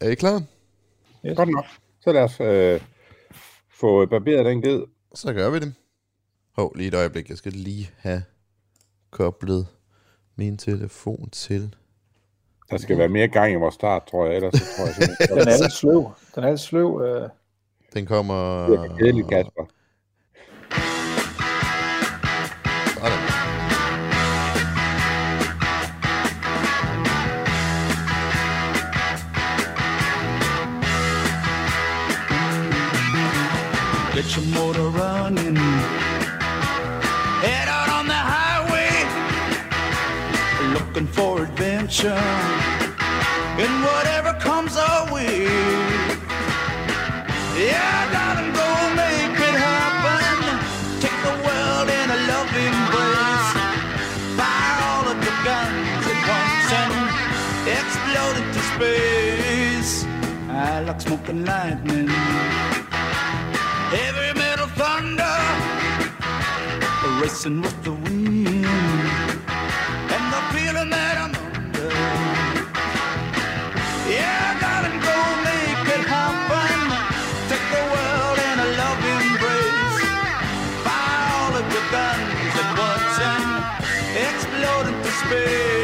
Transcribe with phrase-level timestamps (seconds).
[0.00, 0.42] er I klar?
[1.26, 1.36] Yes.
[1.36, 1.64] Godt nok.
[2.00, 2.80] Så lad os øh,
[3.70, 4.82] få barberet den ged.
[5.14, 5.74] Så gør vi det.
[6.56, 7.28] Hov, lige et øjeblik.
[7.28, 8.22] Jeg skal lige have
[9.10, 9.66] koblet
[10.36, 11.74] min telefon til.
[12.70, 14.36] Der skal være mere gang i vores start, tror jeg.
[14.36, 16.10] Ellers så tror jeg simpelthen, Den er lidt sløv.
[16.34, 17.02] Den er lidt sløv.
[17.02, 17.28] Øh.
[17.94, 18.66] Den kommer...
[18.66, 19.66] det er kedeligt, Kasper.
[34.18, 35.54] Get your motor running.
[37.44, 38.90] Head out on the highway.
[40.74, 42.24] Looking for adventure.
[43.62, 45.44] And whatever comes our way.
[47.62, 50.34] Yeah, darling, go make it happen.
[50.98, 53.50] Take the world in a loving embrace.
[54.34, 56.92] Fire all of your guns at once and
[57.78, 59.92] explode into space.
[60.50, 62.57] I like smoking lightning
[67.28, 68.64] racing with the wind
[70.14, 71.92] and the feeling that I'm under.
[74.08, 76.80] Yeah, darling, go make it happen.
[77.50, 80.08] Take the world in a love embrace.
[80.86, 83.46] Fire all of your guns at once and
[84.26, 85.77] explode into space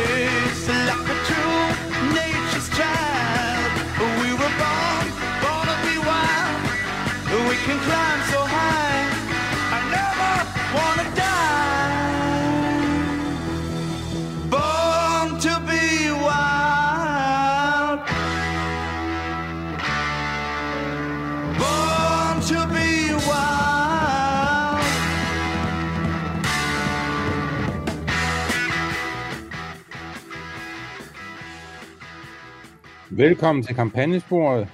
[33.16, 34.68] Velkommen til kampagnesporet.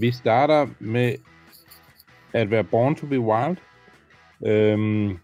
[0.00, 1.14] Vi starter med
[2.32, 3.56] at være Born to be Wild.
[4.46, 5.18] Øhm,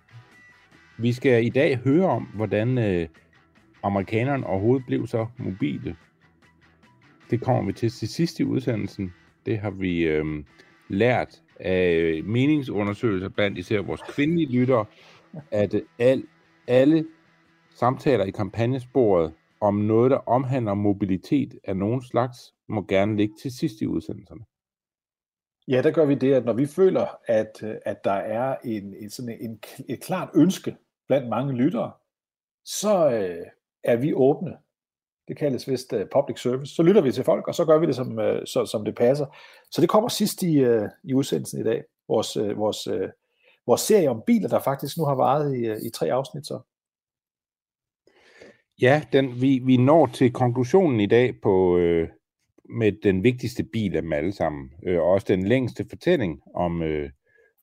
[0.98, 3.08] vi skal i dag høre om, hvordan øh,
[3.82, 5.96] amerikanerne overhovedet blev så mobile.
[7.30, 9.14] Det kommer vi til til sidst i udsendelsen.
[9.46, 10.44] Det har vi øhm,
[10.88, 14.84] lært af øh, meningsundersøgelser blandt især vores kvindelige lyttere,
[15.50, 16.24] at øh, al,
[16.66, 17.06] alle
[17.74, 23.52] samtaler i kampagnesporet om noget, der omhandler mobilitet af nogen slags, må gerne ligge til
[23.52, 24.44] sidst i udsendelserne.
[25.68, 28.94] Ja, der gør vi det, at når vi føler, at, øh, at der er en,
[28.94, 30.76] en, sådan en, et klart ønske
[31.06, 31.92] blandt mange lyttere,
[32.64, 33.46] så øh,
[33.84, 34.56] er vi åbne.
[35.28, 36.74] Det kaldes vist uh, public service.
[36.74, 38.94] Så lytter vi til folk, og så gør vi det, som, uh, så, som det
[38.94, 39.26] passer.
[39.70, 41.84] Så det kommer sidst i, uh, i udsendelsen i dag.
[42.08, 43.08] Vores, uh, vores, uh,
[43.66, 46.46] vores serie om biler, der faktisk nu har varet i, uh, i tre afsnit.
[46.46, 46.60] Så.
[48.80, 52.08] Ja, den, vi, vi når til konklusionen i dag på øh,
[52.68, 56.82] med den vigtigste bil af dem alle sammen, øh, og også den længste fortælling om,
[56.82, 57.10] øh,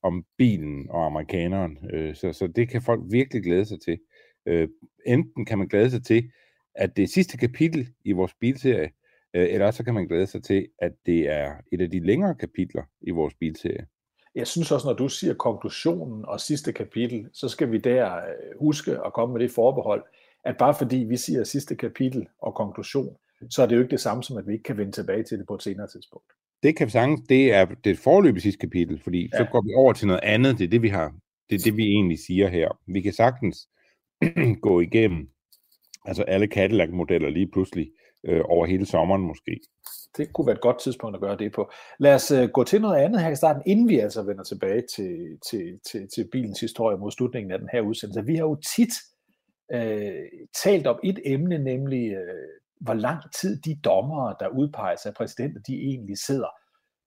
[0.04, 1.78] om bilen og amerikaneren.
[1.94, 3.98] Øh, så, så det kan folk virkelig glæde sig til.
[4.46, 4.68] Øh,
[5.06, 6.32] enten kan man glæde sig til,
[6.76, 8.90] at det er sidste kapitel i vores bilserie,
[9.34, 12.36] øh, eller så kan man glæde sig til, at det er et af de længere
[12.36, 13.86] kapitler i vores bilserie.
[14.36, 18.60] Jeg synes også, når du siger konklusionen og sidste kapitel, så skal vi der øh,
[18.60, 20.04] huske at komme med det forbehold,
[20.44, 23.18] at bare fordi vi siger sidste kapitel og konklusion,
[23.50, 25.38] så er det jo ikke det samme som, at vi ikke kan vende tilbage til
[25.38, 26.26] det på et senere tidspunkt.
[26.64, 29.38] Det kan vi sagtens, det er det forløbige sidste kapitel, fordi ja.
[29.38, 31.14] så går vi over til noget andet, det er det, vi har,
[31.50, 32.80] det er det, vi egentlig siger her.
[32.88, 33.68] Vi kan sagtens
[34.68, 35.30] gå igennem
[36.06, 37.92] altså alle Cadillac-modeller lige pludselig
[38.26, 39.60] øh, over hele sommeren måske.
[40.18, 41.72] Det kunne være et godt tidspunkt at gøre det på.
[42.00, 44.84] Lad os uh, gå til noget andet her i starten, inden vi altså vender tilbage
[44.96, 48.26] til, til, til, til bilens historie mod slutningen af den her udsendelse.
[48.26, 48.94] Vi har jo tit
[49.76, 55.14] uh, talt om et emne, nemlig uh, hvor lang tid de dommere, der udpeges af
[55.14, 56.48] præsidenter, de egentlig sidder.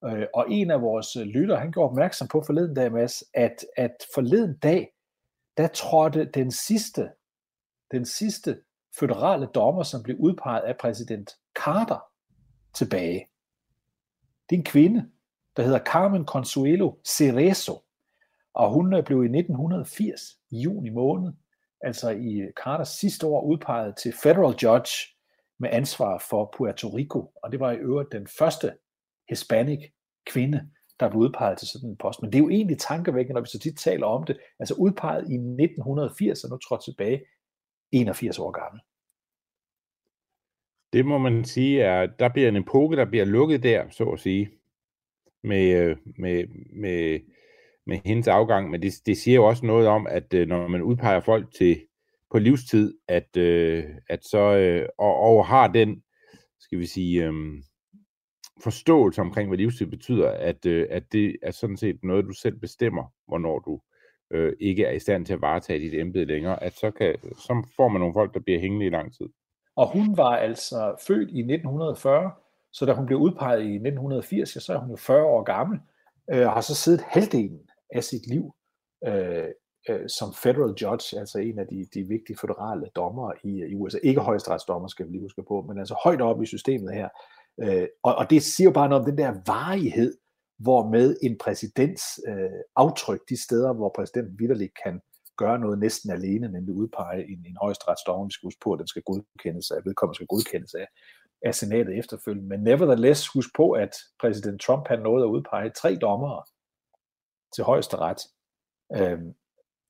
[0.05, 3.65] Øh, og en af vores øh, lytter, han gjorde opmærksom på forleden dag, Mads, at,
[3.77, 4.89] at forleden dag,
[5.57, 7.09] der trådte den sidste,
[7.91, 8.57] den sidste
[8.99, 11.99] føderale dommer, som blev udpeget af præsident Carter,
[12.73, 13.29] tilbage.
[14.49, 15.09] Det er en kvinde,
[15.57, 17.83] der hedder Carmen Consuelo Cerezo,
[18.53, 20.21] og hun øh, blev i 1980,
[20.51, 21.33] i juni måned,
[21.81, 25.14] altså i Carters sidste år, udpeget til federal judge
[25.59, 28.73] med ansvar for Puerto Rico, og det var i øvrigt den første
[29.29, 29.91] hispanic
[30.25, 30.69] kvinde,
[30.99, 32.21] der blev udpeget til sådan en post.
[32.21, 34.37] Men det er jo egentlig tankevækkende, når vi så tit taler om det.
[34.59, 37.21] Altså udpeget i 1980, og nu trådt tilbage
[37.91, 38.81] 81 år gammel.
[40.93, 44.19] Det må man sige, at der bliver en epoke, der bliver lukket der, så at
[44.19, 44.49] sige,
[45.43, 47.19] med, øh, med, med,
[47.85, 48.69] med hendes afgang.
[48.69, 51.81] Men det, det siger jo også noget om, at øh, når man udpeger folk til
[52.35, 56.03] på livstid, at, øh, at så, øh, og, og har den,
[56.59, 57.33] skal vi sige, øh,
[58.63, 62.59] forståelse omkring, hvad livstid betyder, at, øh, at det er sådan set noget, du selv
[62.59, 63.81] bestemmer, hvornår du
[64.31, 67.67] øh, ikke er i stand til at varetage dit embede længere, at så, kan, så
[67.75, 69.25] får man nogle folk, der bliver hængende i lang tid.
[69.75, 72.31] Og hun var altså født i 1940,
[72.73, 75.79] så da hun blev udpeget i 1980, så er hun jo 40 år gammel,
[76.33, 78.55] øh, og har så siddet halvdelen af sit liv
[79.07, 79.47] øh,
[79.89, 83.75] øh, som federal judge, altså en af de, de vigtige federale dommer i, øh, i
[83.75, 83.97] USA.
[84.03, 87.09] Ikke højesteretsdommer, skal vi lige huske på, men altså højt op i systemet her.
[87.63, 90.17] Øh, og, og det siger jo bare noget om den der varighed,
[90.59, 95.01] hvor med en præsidents øh, aftryk de steder, hvor præsidenten vidderligt kan
[95.37, 98.87] gøre noget næsten alene, nemlig udpege en, en højesteretsdommer, vi skal huske på, at den
[98.87, 100.87] skal godkendes af, vedkommende skal godkendes af,
[101.45, 102.49] af senatet efterfølgende.
[102.49, 106.43] Men nevertheless, husk på, at præsident Trump han nåede at udpege tre dommere
[107.55, 108.19] til højesteret.
[108.95, 109.33] Øhm,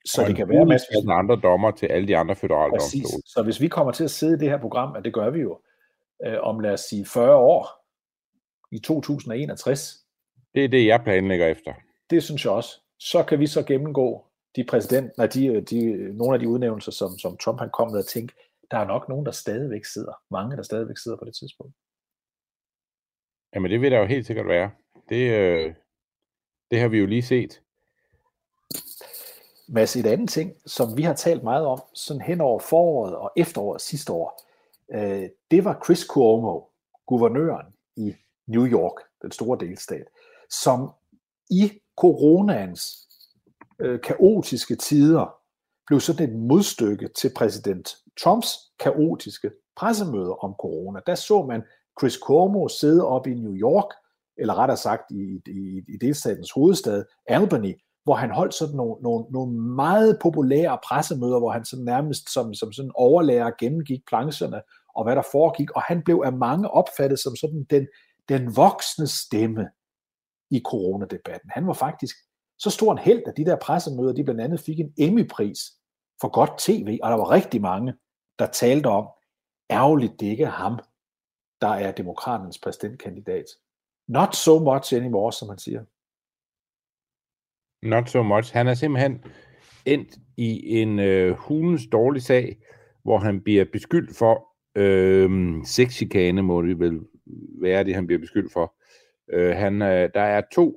[0.05, 3.23] så og det kan være masser af andre dommer til alle de andre federale domstole.
[3.25, 5.39] Så hvis vi kommer til at sidde i det her program, og det gør vi
[5.39, 5.61] jo,
[6.25, 7.85] øh, om lad os sige 40 år,
[8.71, 10.05] i 2061.
[10.53, 11.73] Det er det, jeg planlægger efter.
[12.09, 12.81] Det synes jeg også.
[12.99, 14.25] Så kan vi så gennemgå
[14.55, 17.99] de præsident, nej, de, de, nogle af de udnævnelser, som, som Trump han kom med
[17.99, 18.33] at tænke,
[18.71, 20.13] der er nok nogen, der stadigvæk sidder.
[20.31, 21.75] Mange, der stadigvæk sidder på det tidspunkt.
[23.55, 24.71] Jamen det vil der jo helt sikkert være.
[25.09, 25.73] Det, øh,
[26.71, 27.61] det har vi jo lige set.
[29.67, 33.31] Mads, et andet ting, som vi har talt meget om, sådan hen over foråret og
[33.37, 34.41] efteråret sidste år,
[34.93, 36.61] øh, det var Chris Cuomo,
[37.07, 37.65] guvernøren
[37.95, 38.15] i
[38.47, 40.05] New York, den store delstat,
[40.49, 40.89] som
[41.49, 43.07] i coronaens
[43.79, 45.35] øh, kaotiske tider
[45.87, 48.47] blev sådan et modstykke til præsident Trumps
[48.79, 50.99] kaotiske pressemøder om corona.
[51.07, 51.63] Der så man
[51.99, 53.93] Chris Cuomo sidde op i New York,
[54.37, 57.73] eller rettere sagt i, i, i delstatens hovedstad, Albany,
[58.05, 62.53] hvor han holdt sådan nogle, nogle, nogle meget populære pressemøder, hvor han sådan nærmest som,
[62.53, 64.61] som sådan overlærer gennemgik plancherne
[64.95, 67.87] og hvad der foregik, og han blev af mange opfattet som sådan den,
[68.29, 69.69] den voksne stemme
[70.49, 71.49] i coronadebatten.
[71.49, 72.15] Han var faktisk
[72.57, 75.59] så stor en held, at de der pressemøder, de blandt andet fik en Emmy-pris
[76.21, 77.93] for godt tv, og der var rigtig mange,
[78.39, 79.07] der talte om,
[79.69, 80.79] ærgerligt det ikke er ham,
[81.61, 83.45] der er demokraternes præsidentkandidat.
[84.07, 85.83] Not so much anymore, som man siger.
[87.85, 88.53] Not so much.
[88.53, 89.23] Han er simpelthen
[89.85, 92.57] endt i en øh, hulens dårlig sag,
[93.03, 95.29] hvor han bliver beskyldt for øh,
[95.65, 96.99] sexchikane, må det vel
[97.61, 98.75] være det, han bliver beskyldt for.
[99.33, 100.75] Øh, han, øh, der er to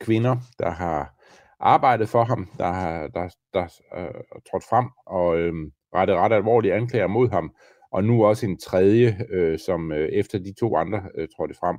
[0.00, 1.14] kvinder, der har
[1.60, 3.64] arbejdet for ham, der har der, der,
[3.96, 5.52] øh, trådt frem og øh,
[5.94, 7.54] rettet ret alvorlige anklager mod ham,
[7.92, 11.76] og nu også en tredje, øh, som øh, efter de to andre øh, trådte frem,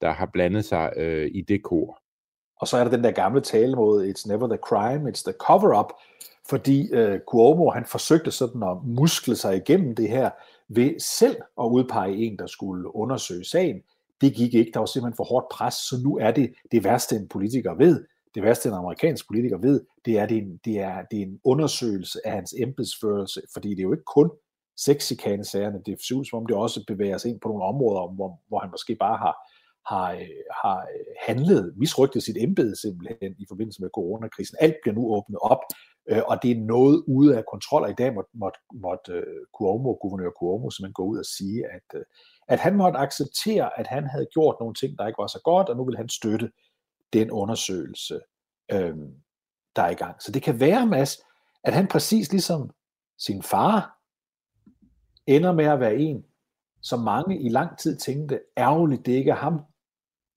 [0.00, 1.99] der har blandet sig øh, i det kor.
[2.60, 5.32] Og så er der den der gamle tale mod It's never the crime, it's the
[5.32, 5.92] cover-up,
[6.48, 10.30] fordi øh, Cuomo han forsøgte sådan at muskle sig igennem det her
[10.68, 13.82] ved selv at udpege en, der skulle undersøge sagen.
[14.20, 17.16] Det gik ikke, der var simpelthen for hårdt pres, så nu er det det værste,
[17.16, 18.04] en politiker ved.
[18.34, 21.22] Det værste, en amerikansk politiker ved, det er, det er, en, det er, det er
[21.22, 24.30] en undersøgelse af hans embedsførelse, fordi det er jo ikke kun
[24.76, 28.40] sexikane-sagerne, det ser ud som om det også bevæger sig ind på nogle områder, hvor,
[28.48, 29.34] hvor han måske bare har,
[29.86, 34.56] har, øh, har øh, handlet, misrygtet sit embede simpelthen i forbindelse med coronakrisen.
[34.60, 35.62] Alt bliver nu åbnet op,
[36.10, 39.40] øh, og det er noget ude af kontrol, og i dag måtte, måtte, måtte øh,
[39.56, 42.02] Cuomo, guvernør Cuomo, simpelthen gå ud og sige, at,
[42.48, 45.68] at han måtte acceptere, at han havde gjort nogle ting, der ikke var så godt,
[45.68, 46.50] og nu vil han støtte
[47.12, 48.20] den undersøgelse,
[48.72, 48.96] øh,
[49.76, 50.22] der er i gang.
[50.22, 51.16] Så det kan være, Mads,
[51.64, 52.70] at han præcis ligesom
[53.18, 53.96] sin far
[55.26, 56.24] ender med at være en,
[56.82, 59.60] som mange i lang tid tænkte, ærgerligt, det ikke er ham,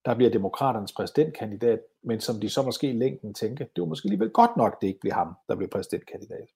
[0.06, 4.06] der bliver demokraternes præsidentkandidat, men som de så måske i længden tænker, det var måske
[4.06, 6.48] alligevel godt nok, det ikke bliver ham, der bliver præsidentkandidat.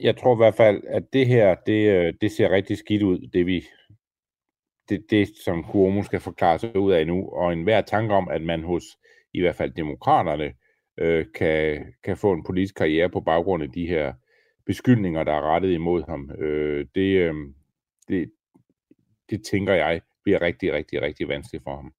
[0.00, 3.18] Jeg tror i hvert fald, at det her, det, øh, det ser rigtig skidt ud,
[3.32, 3.64] det vi
[4.88, 8.42] det, det, som Cuomo skal forklare sig ud af nu, og enhver tanke om, at
[8.42, 8.84] man hos
[9.32, 10.54] i hvert fald demokraterne
[10.98, 14.14] øh, kan, kan få en politisk karriere på baggrund af de her
[14.66, 16.30] beskyldninger, der er rettet imod ham.
[16.38, 17.34] Øh, det, øh,
[18.08, 18.32] det,
[19.30, 21.92] det tænker jeg bliver rigtig, rigtig, rigtig vanskeligt for ham.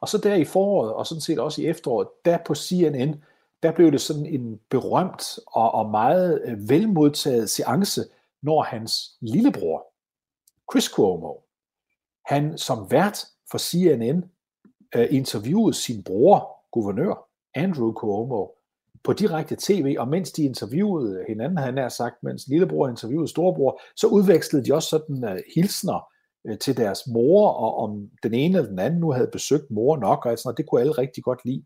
[0.00, 3.22] Og så der i foråret, og sådan set også i efteråret, der på CNN,
[3.62, 8.04] der blev det sådan en berømt og, og meget øh, velmodtaget seance,
[8.42, 9.86] når hans lillebror,
[10.72, 11.34] Chris Cuomo,
[12.26, 14.24] han som vært for CNN
[14.94, 18.46] øh, interviewede sin bror, guvernør Andrew Cuomo,
[19.04, 23.80] på direkte tv, og mens de interviewede hinanden, havde nær sagt, mens lillebror interviewede storebror,
[23.96, 26.08] så udvekslede de også sådan øh, uh, hilsner
[26.46, 29.96] Øh, til deres mor, og om den ene eller den anden nu havde besøgt mor
[29.96, 31.64] nok, og sådan, og det kunne alle rigtig godt lide.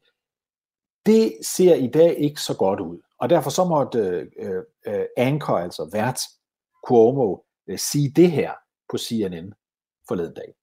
[1.06, 3.98] Det ser i dag ikke så godt ud, og derfor så måtte
[4.38, 6.20] øh, øh, Anker, altså vært
[6.86, 7.36] Cuomo,
[7.68, 8.52] øh, sige det her
[8.90, 9.52] på CNN
[10.08, 10.54] forleden dag.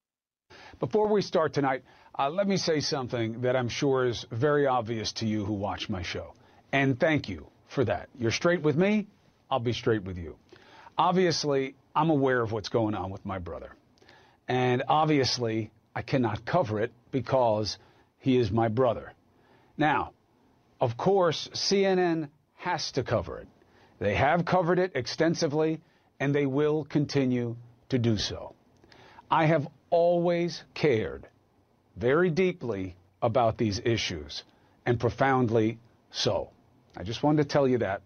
[0.79, 1.83] Before we start tonight,
[2.19, 5.89] uh, let me say something that I'm sure is very obvious to you who watch
[5.89, 6.33] my show.
[6.71, 8.09] And thank you for that.
[8.19, 9.07] You're straight with me,
[9.51, 10.35] I'll be straight with you.
[10.97, 13.75] Obviously, I'm aware of what's going on with my brother.
[14.47, 17.77] And obviously, I cannot cover it because
[18.19, 19.13] he is my brother.
[19.77, 20.11] Now,
[20.79, 23.47] of course, CNN has to cover it.
[23.99, 25.81] They have covered it extensively,
[26.19, 27.55] and they will continue
[27.89, 28.53] to do so.
[29.29, 31.27] I have always cared
[31.95, 34.43] very deeply about these issues,
[34.85, 35.79] and profoundly
[36.11, 36.49] so.
[36.95, 38.01] I just wanted to tell you that.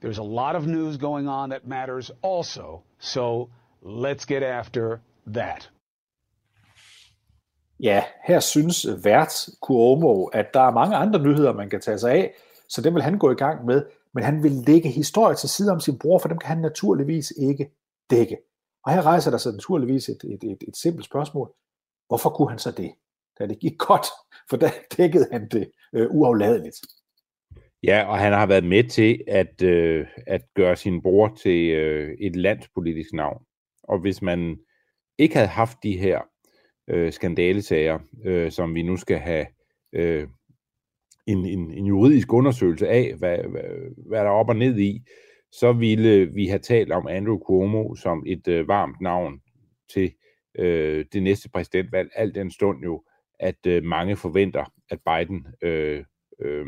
[0.00, 3.50] There's a lot of news going on that matters also, so
[3.82, 5.00] let's get after
[5.34, 5.70] that.
[7.80, 12.12] Ja, her synes vært Cuomo, at der er mange andre nyheder, man kan tage sig
[12.12, 12.34] af,
[12.68, 15.72] så det vil han gå i gang med, men han vil lægge historie til side
[15.72, 17.70] om sin bror, for dem kan han naturligvis ikke
[18.10, 18.36] dække.
[18.84, 21.52] Og her rejser der sig naturligvis et, et, et, et simpelt spørgsmål.
[22.08, 22.92] Hvorfor kunne han så det?
[23.38, 24.06] Da det gik godt,
[24.50, 26.76] for der dækkede han det øh, uafladeligt.
[27.82, 32.16] Ja, og han har været med til at, øh, at gøre sin bror til øh,
[32.20, 33.42] et landspolitisk navn.
[33.82, 34.56] Og hvis man
[35.18, 36.20] ikke havde haft de her
[36.88, 39.46] øh, skandalesager, øh, som vi nu skal have
[39.92, 40.28] øh,
[41.26, 43.62] en, en, en juridisk undersøgelse af, hvad, hvad,
[44.08, 45.02] hvad der er op og ned i,
[45.52, 49.40] så ville vi have talt om Andrew Cuomo som et øh, varmt navn
[49.92, 50.12] til
[50.58, 53.04] øh, det næste præsidentvalg, alt den stund jo,
[53.40, 56.04] at øh, mange forventer, at Biden øh,
[56.40, 56.66] øh,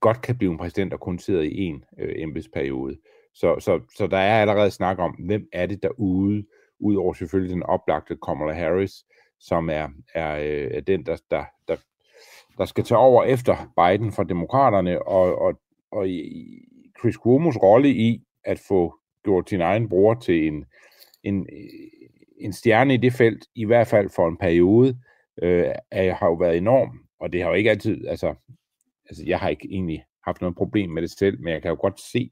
[0.00, 2.98] godt kan blive en præsident, og kun sidder i en øh, embedsperiode.
[3.34, 6.44] Så, så, så der er allerede snak om, hvem er det derude,
[6.82, 9.04] udover selvfølgelig den oplagte Kamala Harris,
[9.40, 11.76] som er, er øh, er den, der, der, der,
[12.58, 15.60] der skal tage over efter Biden fra demokraterne, og, og,
[15.90, 16.22] og i
[17.00, 20.64] Chris Cuomo's rolle i at få gjort sin egen bror til en,
[21.22, 21.68] en, øh,
[22.40, 24.98] en stjerne i det felt, i hvert fald for en periode,
[25.42, 28.34] øh, er, har jo været enorm, og det har jo ikke altid, altså
[29.08, 31.76] altså jeg har ikke egentlig haft noget problem med det selv, men jeg kan jo
[31.80, 32.30] godt se,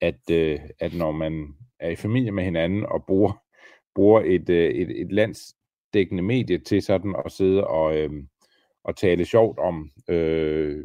[0.00, 3.42] at, øh, at når man er i familie med hinanden og bruger,
[3.96, 8.10] bruger et, øh, et, et landsdækkende medie til sådan at sidde og, øh,
[8.84, 10.84] og tale sjovt om øh,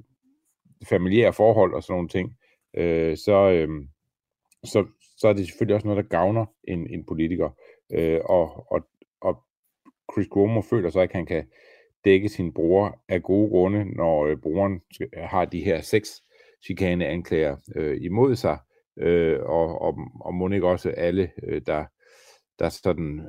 [0.89, 2.37] familiære forhold og sådan nogle ting,
[2.77, 3.69] øh, så, øh,
[4.63, 4.85] så,
[5.17, 7.49] så er det selvfølgelig også noget, der gavner en, en politiker.
[7.93, 8.81] Øh, og, og,
[9.21, 9.43] og
[10.13, 11.47] Chris Cuomo føler så ikke, at han kan
[12.05, 14.81] dække sin bror af gode grunde, når øh, broren
[15.13, 16.23] har de her seks
[16.65, 18.57] chikane anklager øh, imod sig,
[18.97, 21.85] øh, og, og, og må ikke også alle, øh, der,
[22.61, 23.21] der sådan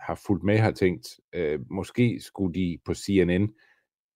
[0.00, 3.48] har fulgt med, har tænkt, øh, måske skulle de på CNN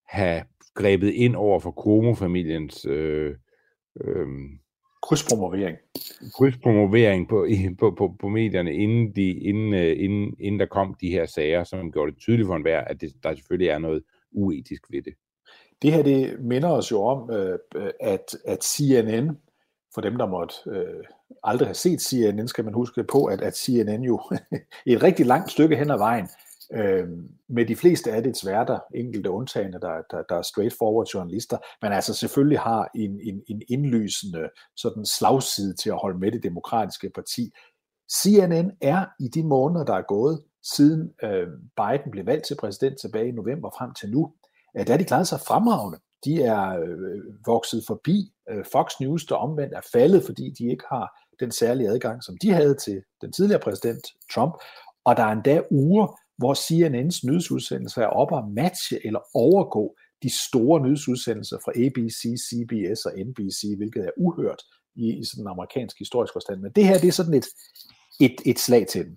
[0.07, 0.43] have
[0.75, 3.35] grebet ind over for Cuomo-familiens øh,
[4.01, 4.27] øh,
[5.03, 5.77] krydspromovering.
[6.35, 7.47] Krydspromovering på,
[7.79, 11.65] på, på, på medierne, inden, de, inden, uh, inden, inden der kom de her sager,
[11.65, 14.03] som gjorde det tydeligt for enhver, at det, der selvfølgelig er noget
[14.33, 15.15] uetisk ved det.
[15.83, 17.59] Det her det minder os jo om, øh,
[18.01, 19.37] at, at CNN,
[19.95, 21.05] for dem der måtte øh,
[21.43, 24.21] aldrig have set CNN, skal man huske på, at, at CNN jo
[24.87, 26.29] et rigtig langt stykke hen ad vejen
[26.73, 27.09] øh,
[27.49, 31.93] med de fleste af dets værter, enkelte undtagende, der, der, der er straightforward journalister, men
[31.93, 37.11] altså selvfølgelig har en, en, en indlysende sådan slagside til at holde med det demokratiske
[37.15, 37.53] parti.
[38.13, 43.01] CNN er i de måneder, der er gået, siden øh, Biden blev valgt til præsident
[43.01, 44.33] tilbage i november frem til nu,
[44.75, 45.99] at der er de klaret sig fremragende.
[46.25, 50.85] De er øh, vokset forbi øh, Fox News, der omvendt er faldet, fordi de ikke
[50.89, 51.07] har
[51.41, 54.55] den særlige adgang, som de havde til den tidligere præsident Trump.
[55.05, 56.07] Og der er endda uger,
[56.39, 63.01] hvor CNN's nyhedsudsendelser er oppe at matche eller overgå de store nyhedsudsendelser fra ABC, CBS
[63.05, 64.63] og NBC, hvilket er uhørt
[64.97, 66.61] i, i sådan en amerikansk historisk forstand.
[66.61, 67.47] Men det her, det er sådan et,
[68.21, 69.17] et, et slag til dem.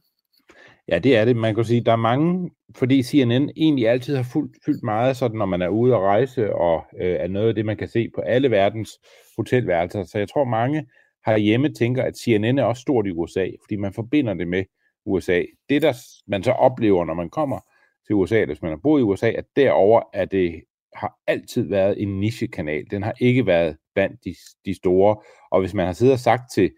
[0.87, 1.35] Ja, det er det.
[1.35, 5.37] Man kan sige, der er mange, fordi CNN egentlig altid har fuldt, fyldt meget, sådan
[5.37, 8.09] når man er ude at rejse, og øh, er noget af det, man kan se
[8.15, 8.99] på alle verdens
[9.37, 10.03] hotelværelser.
[10.03, 10.85] Så jeg tror, mange
[11.25, 14.63] herhjemme tænker, at CNN er også stort i USA, fordi man forbinder det med
[15.05, 15.43] USA.
[15.69, 15.93] Det, der
[16.27, 17.59] man så oplever, når man kommer
[18.07, 20.61] til USA, hvis man har boet i USA, at derover er det
[20.95, 22.85] har altid været en nichekanal.
[22.91, 24.35] Den har ikke været blandt de,
[24.65, 25.17] de store.
[25.51, 26.71] Og hvis man har siddet og sagt til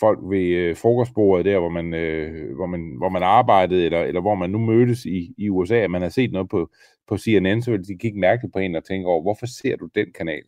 [0.00, 4.20] folk ved øh, frokostbordet der, hvor man, øh, hvor man, hvor man arbejdede, eller, eller
[4.20, 6.70] hvor man nu mødtes i, i USA, at man har set noget på,
[7.08, 9.88] på CNN, så vil de kigge mærkeligt på en og tænke over, hvorfor ser du
[9.94, 10.42] den kanal?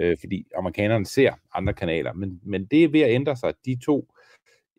[0.00, 3.54] Øh, fordi amerikanerne ser andre kanaler, men, men det er ved at ændre sig.
[3.64, 4.08] De to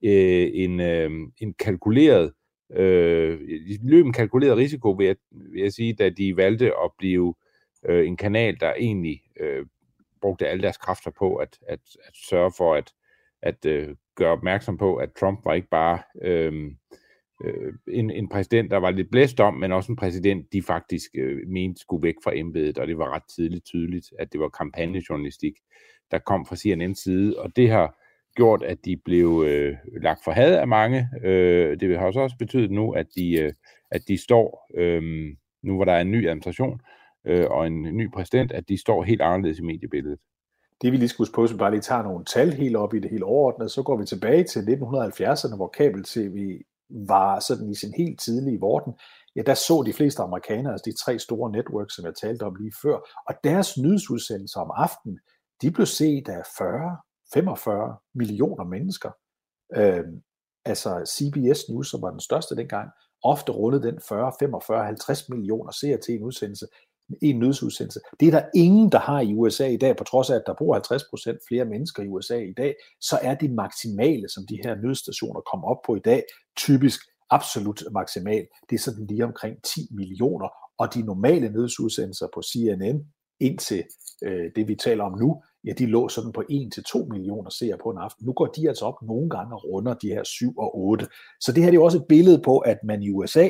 [0.03, 2.31] øh, en, øh, en kalkuleret
[2.73, 3.39] øh,
[3.83, 7.33] løb en kalkuleret risiko, ved at, vil jeg sige, da de valgte at blive
[7.85, 9.65] øh, en kanal, der egentlig øh,
[10.21, 12.93] brugte alle deres kræfter på at, at, at sørge for at,
[13.43, 16.71] at øh, gøre opmærksom på, at Trump var ikke bare øh,
[17.45, 21.11] øh, en, en præsident, der var lidt blæst om, men også en præsident, de faktisk
[21.17, 24.49] øh, mente skulle væk fra embedet, og det var ret tidligt tydeligt, at det var
[24.49, 25.53] kampagnejournalistik,
[26.11, 27.97] der kom fra CNN's side, og det har
[28.35, 31.09] gjort, at de blev øh, lagt for had af mange.
[31.23, 33.53] Øh, det har også betydet nu, at de, øh,
[33.91, 35.03] at de står, øh,
[35.63, 36.81] nu hvor der er en ny administration
[37.27, 40.19] øh, og en ny præsident, at de står helt anderledes i mediebilledet.
[40.81, 42.93] Det vi lige skal huske på, hvis vi bare lige tager nogle tal helt op
[42.93, 47.75] i det helt overordnede, så går vi tilbage til 1970'erne, hvor kabel-tv var sådan i
[47.75, 48.93] sin helt tidlige vorden.
[49.35, 52.55] Ja, der så de fleste amerikanere, altså de tre store networks, som jeg talte om
[52.55, 52.97] lige før,
[53.27, 55.19] og deres nyhedsudsendelser om aftenen,
[55.61, 56.97] de blev set af 40,
[57.33, 59.11] 45 millioner mennesker.
[59.75, 60.03] Øh,
[60.65, 62.89] altså CBS News, som var den største dengang,
[63.23, 66.65] ofte rundede den 40, 45, 50 millioner seere til en udsendelse,
[67.21, 67.99] en nyhedsudsendelse.
[68.19, 70.53] Det er der ingen, der har i USA i dag, på trods af, at der
[70.59, 74.59] bor 50 procent flere mennesker i USA i dag, så er det maksimale, som de
[74.63, 76.23] her nyhedsstationer kommer op på i dag,
[76.57, 78.47] typisk absolut maksimal.
[78.69, 83.05] Det er sådan lige omkring 10 millioner, og de normale nyhedsudsendelser på CNN
[83.39, 83.83] indtil
[84.23, 87.89] øh, det, vi taler om nu, ja, de lå sådan på 1-2 millioner seere på
[87.89, 88.25] en aften.
[88.25, 91.07] Nu går de altså op nogle gange og runder de her 7 og 8.
[91.41, 93.49] Så det her det er også et billede på, at man i USA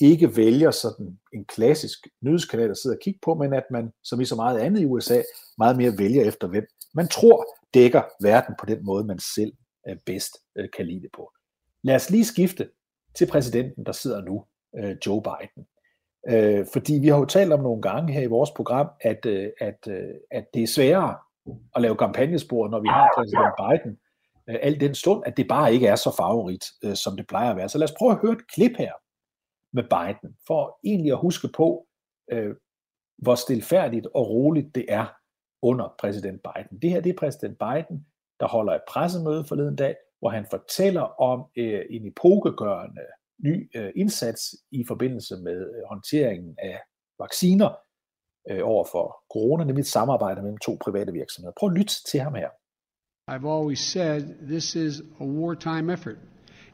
[0.00, 4.20] ikke vælger sådan en klassisk nyhedskanal at sidde og kigge på, men at man, som
[4.20, 5.22] i så meget andet i USA,
[5.58, 9.52] meget mere vælger efter, hvem man tror dækker verden på den måde, man selv
[10.06, 11.32] bedst øh, kan lide det på.
[11.82, 12.68] Lad os lige skifte
[13.14, 14.44] til præsidenten, der sidder nu,
[14.76, 15.66] øh, Joe Biden.
[16.28, 19.26] Øh, fordi vi har jo talt om nogle gange her i vores program, at,
[19.60, 19.88] at,
[20.30, 21.16] at det er sværere
[21.76, 23.98] at lave kampagnespor, når vi har præsident Biden,
[24.46, 27.68] al den stund, at det bare ikke er så favorit, som det plejer at være.
[27.68, 28.92] Så lad os prøve at høre et klip her
[29.74, 31.86] med Biden, for egentlig at huske på,
[32.32, 32.54] øh,
[33.18, 35.06] hvor stilfærdigt og roligt det er
[35.62, 36.78] under præsident Biden.
[36.82, 38.06] Det her det er præsident Biden,
[38.40, 43.02] der holder et pressemøde forleden dag, hvor han fortæller om øh, en epokegørende
[43.44, 46.80] ny øh, indsats i forbindelse med øh, håndteringen af
[47.18, 47.70] vacciner
[48.50, 51.52] øh, over for corona, nemlig et samarbejde mellem to private virksomheder.
[51.58, 52.50] Prøv at lytte til ham her.
[53.32, 56.18] I've always said this is a wartime effort.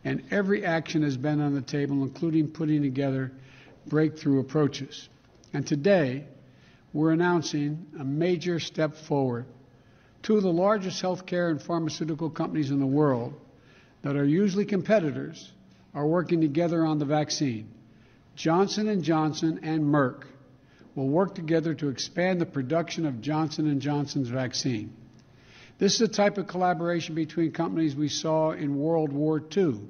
[0.04, 3.32] And every action has been on the table, including putting together
[3.86, 5.08] breakthrough approaches.
[5.52, 6.26] And today,
[6.92, 9.46] we're announcing a major step forward.
[10.22, 13.34] Two of the largest healthcare and pharmaceutical companies in the world
[14.02, 15.52] that are usually competitors
[15.94, 17.68] are working together on the vaccine.
[18.36, 20.24] Johnson & Johnson and Merck
[20.94, 24.94] will work together to expand the production of Johnson & Johnson's vaccine.
[25.80, 29.80] This is the type of collaboration between companies we saw in World War II.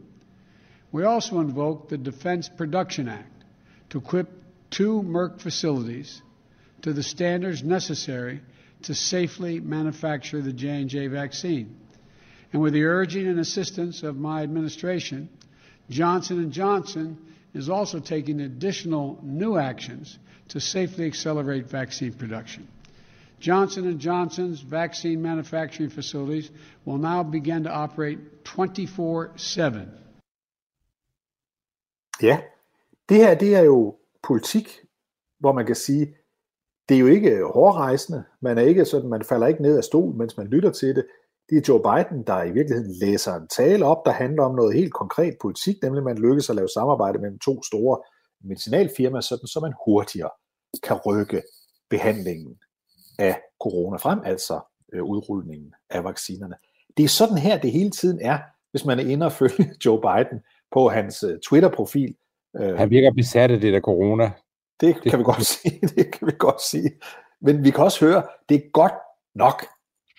[0.92, 3.42] We also invoked the Defense Production Act
[3.90, 4.30] to equip
[4.70, 6.22] two Merck facilities
[6.82, 8.40] to the standards necessary
[8.82, 11.76] to safely manufacture the J&J vaccine.
[12.52, 15.28] And with the urging and assistance of my administration,
[15.90, 17.18] Johnson & Johnson
[17.52, 20.16] is also taking additional new actions
[20.50, 22.68] to safely accelerate vaccine production.
[23.46, 26.52] Johnson & Johnson's vaccine manufacturing facilities
[26.86, 29.88] will now begin to operate 24/7.
[32.22, 32.40] Ja,
[33.08, 34.68] det her det er jo politik,
[35.38, 36.14] hvor man kan sige,
[36.88, 38.24] det er jo ikke hårdrejsende.
[38.40, 41.06] Man er ikke sådan, man falder ikke ned af stolen, mens man lytter til det.
[41.50, 44.74] Det er Joe Biden, der i virkeligheden læser en tale op, der handler om noget
[44.74, 48.02] helt konkret politik, nemlig man lykkes at lave samarbejde mellem to store
[48.44, 50.30] medicinalfirmaer, sådan så man hurtigere
[50.82, 51.42] kan rykke
[51.90, 52.58] behandlingen
[53.20, 54.60] af corona frem, altså
[54.92, 56.54] øh, udrulningen af vaccinerne.
[56.96, 58.38] Det er sådan her, det hele tiden er,
[58.70, 60.40] hvis man er inde og følge Joe Biden
[60.72, 62.14] på hans øh, Twitter-profil.
[62.56, 64.30] Øh, Han virker besat af det der corona.
[64.80, 66.90] Det kan vi godt sige, det kan vi godt sige.
[67.40, 68.92] Men vi kan også høre, det er godt
[69.34, 69.64] nok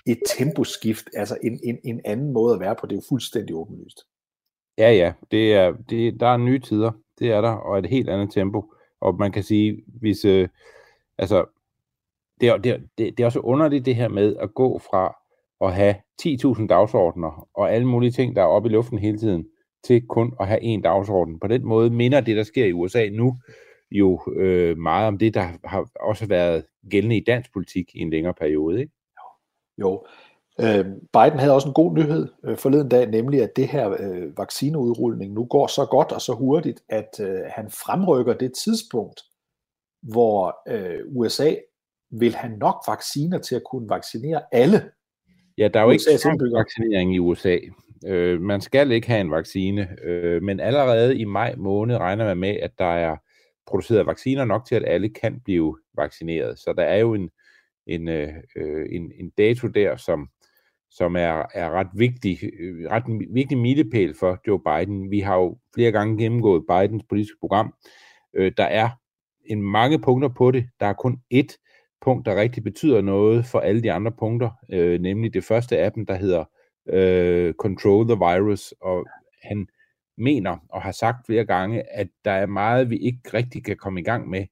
[0.07, 3.55] et temposkift, altså en, en, en anden måde at være på, det er jo fuldstændig
[3.55, 3.99] åbenlyst.
[4.77, 8.09] Ja, ja, det er, det, der er nye tider, det er der, og et helt
[8.09, 8.73] andet tempo.
[9.01, 10.47] Og man kan sige, hvis, øh,
[11.17, 11.45] altså,
[12.41, 15.15] det er, det, er, det er også underligt det her med at gå fra
[15.61, 19.45] at have 10.000 dagsordner og alle mulige ting, der er oppe i luften hele tiden,
[19.83, 21.39] til kun at have én dagsorden.
[21.39, 23.37] På den måde minder det, der sker i USA nu,
[23.91, 28.09] jo øh, meget om det, der har også været gældende i dansk politik i en
[28.09, 28.79] længere periode.
[28.79, 28.93] Ikke?
[29.77, 30.05] Jo.
[30.59, 34.37] Øh, Biden havde også en god nyhed øh, forleden dag, nemlig at det her øh,
[34.37, 39.21] vaccineudrulning nu går så godt og så hurtigt, at øh, han fremrykker det tidspunkt,
[40.01, 41.55] hvor øh, USA
[42.11, 44.91] vil have nok vacciner til at kunne vaccinere alle.
[45.57, 46.59] Ja, der er jo ikke USA's indbyggere.
[46.59, 47.57] vaccinering i USA.
[48.05, 52.37] Øh, man skal ikke have en vaccine, øh, men allerede i maj måned regner man
[52.37, 53.17] med, at der er
[53.67, 56.59] produceret vacciner nok til, at alle kan blive vaccineret.
[56.59, 57.29] Så der er jo en,
[57.87, 58.33] en, øh,
[58.91, 60.29] en, en dato der, som,
[60.89, 65.11] som er, er ret vigtig, øh, ret vigtig milepæl for Joe Biden.
[65.11, 67.73] Vi har jo flere gange gennemgået Bidens politiske program.
[68.33, 68.89] Øh, der er
[69.45, 70.65] en mange punkter på det.
[70.79, 71.60] Der er kun ét
[72.01, 75.91] punkt, der rigtig betyder noget for alle de andre punkter, øh, nemlig det første af
[75.91, 76.45] dem, der hedder
[76.89, 79.07] øh, Control the Virus, og
[79.41, 79.67] han
[80.17, 83.99] mener og har sagt flere gange, at der er meget, vi ikke rigtig kan komme
[83.99, 84.45] i gang med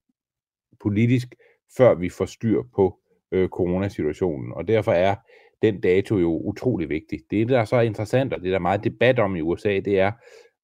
[0.81, 1.35] politisk,
[1.77, 2.99] før vi får styr på
[3.31, 4.53] øh, coronasituationen.
[4.53, 5.15] Og derfor er
[5.61, 7.19] den dato jo utrolig vigtig.
[7.31, 9.99] Det, der er så interessant, og det der er meget debat om i USA, det
[9.99, 10.11] er,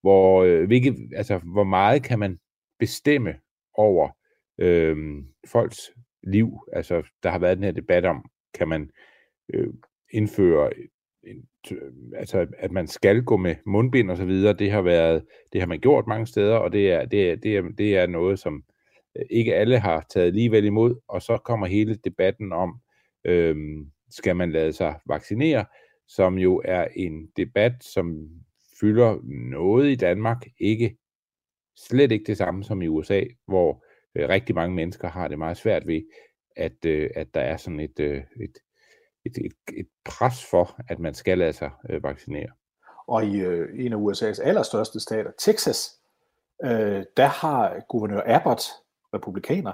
[0.02, 2.40] hvor, øh, hvilke, altså, hvor meget kan man
[2.80, 3.34] bestemme
[3.74, 4.10] over
[4.58, 4.98] øh,
[5.48, 5.92] folks
[6.26, 6.60] liv.
[6.74, 8.90] Altså, der har været den her debat om, kan man
[9.54, 9.68] øh,
[10.12, 10.72] indføre
[11.24, 11.46] en,
[12.16, 14.54] altså, at man skal gå med mundbind og så videre.
[14.54, 17.58] Det har været, det har man gjort mange steder, og det er, det er, det
[17.58, 18.64] er, det er noget, som
[19.16, 20.96] øh, ikke alle har taget alligevel imod.
[21.08, 22.80] Og så kommer hele debatten om,
[23.26, 23.56] øh,
[24.10, 25.66] skal man lade sig vaccinere,
[26.08, 28.30] som jo er en debat, som
[28.80, 29.20] fylder
[29.52, 30.98] noget i Danmark, ikke
[31.78, 33.86] slet ikke det samme som i USA, hvor
[34.16, 36.02] øh, rigtig mange mennesker har det meget svært ved,
[36.56, 38.58] at, øh, at der er sådan et, øh, et,
[39.26, 42.50] et, et, et pres for, at man skal lade sig øh, vaccinere.
[43.08, 46.00] Og i øh, en af USA's allerstørste stater, Texas,
[46.64, 48.62] øh, der har guvernør Abbott,
[49.14, 49.74] republikaner,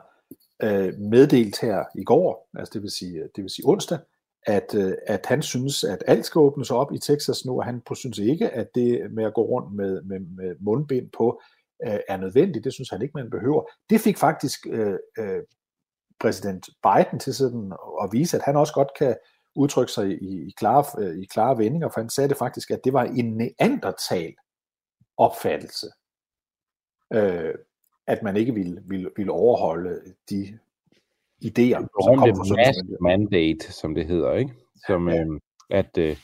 [0.64, 4.00] øh, meddelt her i går, altså det vil sige, øh, det vil sige onsdag,
[4.48, 7.82] at, øh, at han synes, at alt skal åbnes op i Texas nu, og han
[7.96, 11.42] synes ikke, at det med at gå rundt med, med, med mundbind på
[11.88, 12.64] øh, er nødvendigt.
[12.64, 13.64] Det synes han ikke, man behøver.
[13.90, 15.42] Det fik faktisk øh, øh,
[16.20, 19.16] præsident Biden til sådan at vise, at han også godt kan
[19.56, 22.84] udtrykke sig i, i, klare, øh, i klare vendinger, for han sagde det faktisk, at
[22.84, 24.34] det var en neandertal
[25.18, 25.88] opfattelse,
[27.14, 27.54] øh,
[28.08, 30.60] at man ikke ville, ville, ville overholde de
[31.46, 34.54] idéer, som kom fra mandate, som det hedder, ikke?
[34.88, 35.20] Som, ja.
[35.20, 35.40] øh,
[35.70, 36.18] at,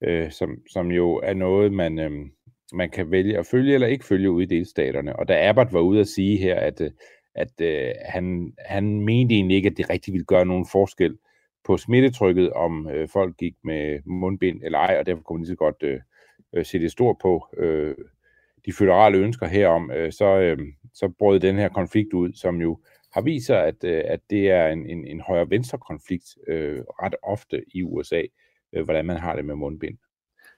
[0.00, 2.26] øh, som, som jo er noget, man, øh,
[2.72, 5.16] man kan vælge at følge eller ikke følge ude i delstaterne.
[5.16, 6.90] Og da Abbott var ude at sige her, at, øh,
[7.34, 11.18] at øh, han, han mente egentlig ikke, at det rigtig ville gøre nogen forskel
[11.64, 15.52] på smittetrykket, om øh, folk gik med mundbind eller ej, og derfor kunne man lige
[15.52, 16.00] så godt øh,
[16.54, 17.94] øh, se det stort på øh,
[18.66, 20.58] de føderale ønsker herom, øh, så, øh,
[20.94, 22.78] så brød den her konflikt ud, som jo
[23.12, 27.14] har vist sig, at, øh, at det er en, en, en højre-venstre konflikt øh, ret
[27.22, 28.22] ofte i USA,
[28.72, 29.98] øh, hvordan man har det med mundbind.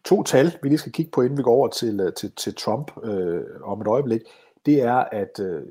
[0.05, 2.55] To tal, vi lige skal kigge på, inden vi går over til, øh, til, til
[2.55, 4.21] Trump øh, om et øjeblik,
[4.67, 5.63] det er, at øh,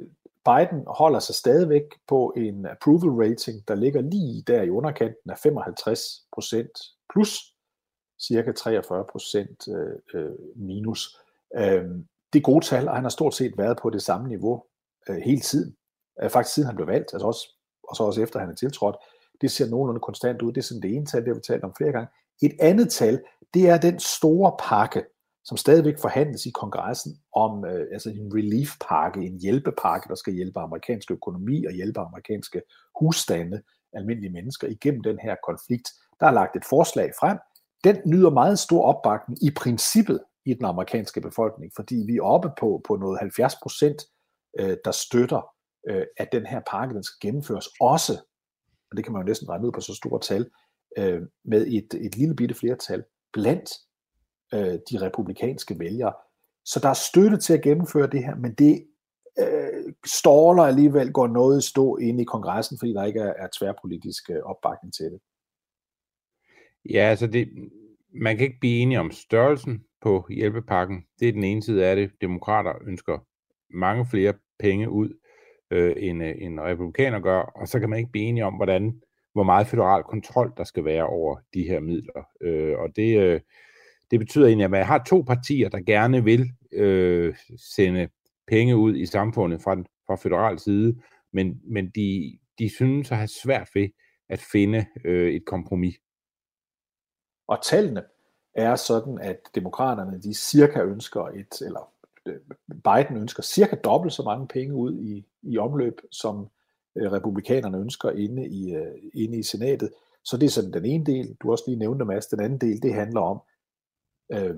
[0.46, 5.46] Biden holder sig stadigvæk på en approval rating, der ligger lige der i underkanten af
[5.46, 7.56] 55% plus
[8.22, 11.18] cirka 43% øh, øh, minus.
[11.58, 11.84] Øh,
[12.34, 14.64] det er gode tal, og han har stort set været på det samme niveau
[15.10, 15.76] øh, hele tiden.
[16.24, 17.48] Øh, faktisk siden han blev valgt, altså også,
[17.84, 18.96] og så også efter han er tiltrådt.
[19.42, 20.52] Det ser nogenlunde konstant ud.
[20.52, 22.08] Det er sådan det ene tal, det har vi talt om flere gange.
[22.42, 23.22] Et andet tal,
[23.54, 25.06] det er den store pakke,
[25.44, 30.60] som stadigvæk forhandles i kongressen om øh, altså en relief-pakke, en hjælpepakke, der skal hjælpe
[30.60, 32.62] amerikansk økonomi og hjælpe amerikanske
[33.00, 33.62] husstande,
[33.94, 35.90] almindelige mennesker, igennem den her konflikt.
[36.20, 37.38] Der er lagt et forslag frem.
[37.84, 42.50] Den nyder meget stor opbakning i princippet i den amerikanske befolkning, fordi vi er oppe
[42.60, 44.02] på, på noget 70 procent,
[44.60, 45.42] øh, der støtter,
[45.90, 48.14] øh, at den her pakke den skal gennemføres også,
[48.92, 50.50] og det kan man jo næsten regne ud på så store tal,
[50.98, 53.04] øh, med et, et lille bitte flertal
[53.34, 53.70] blandt
[54.54, 56.14] øh, de republikanske vælgere.
[56.66, 58.88] Så der er støtte til at gennemføre det her, men det
[59.40, 63.48] øh, ståler alligevel går noget i stå inde i kongressen, fordi der ikke er, er
[63.60, 65.20] tværpolitisk øh, opbakning til det.
[66.90, 67.50] Ja, altså det,
[68.14, 71.06] man kan ikke blive enige om størrelsen på hjælpepakken.
[71.20, 72.12] Det er den ene side af det.
[72.22, 73.20] Demokrater ønsker
[73.70, 75.20] mange flere penge ud,
[75.72, 79.02] øh, end, øh, end republikaner gør, og så kan man ikke blive enige om, hvordan,
[79.34, 82.28] hvor meget federal kontrol der skal være over de her midler.
[82.42, 83.42] Øh, og det, øh,
[84.12, 88.10] det betyder egentlig, at man har to partier, der gerne vil øh, sende
[88.48, 89.76] penge ud i samfundet fra,
[90.08, 91.02] fra federal side,
[91.34, 93.90] men, men de, de synes at have svært ved
[94.30, 95.96] at finde øh, et kompromis.
[97.48, 98.04] Og tallene
[98.54, 101.94] er sådan, at demokraterne de cirka ønsker et, eller
[102.26, 106.50] øh, Biden ønsker cirka dobbelt så mange penge ud i, i omløb, som
[106.98, 109.90] øh, republikanerne ønsker inde i, øh, inde i senatet.
[110.24, 112.26] Så det er sådan den ene del, du også lige nævnte, Mads.
[112.26, 113.42] Den anden del, det handler om,
[114.34, 114.56] øh,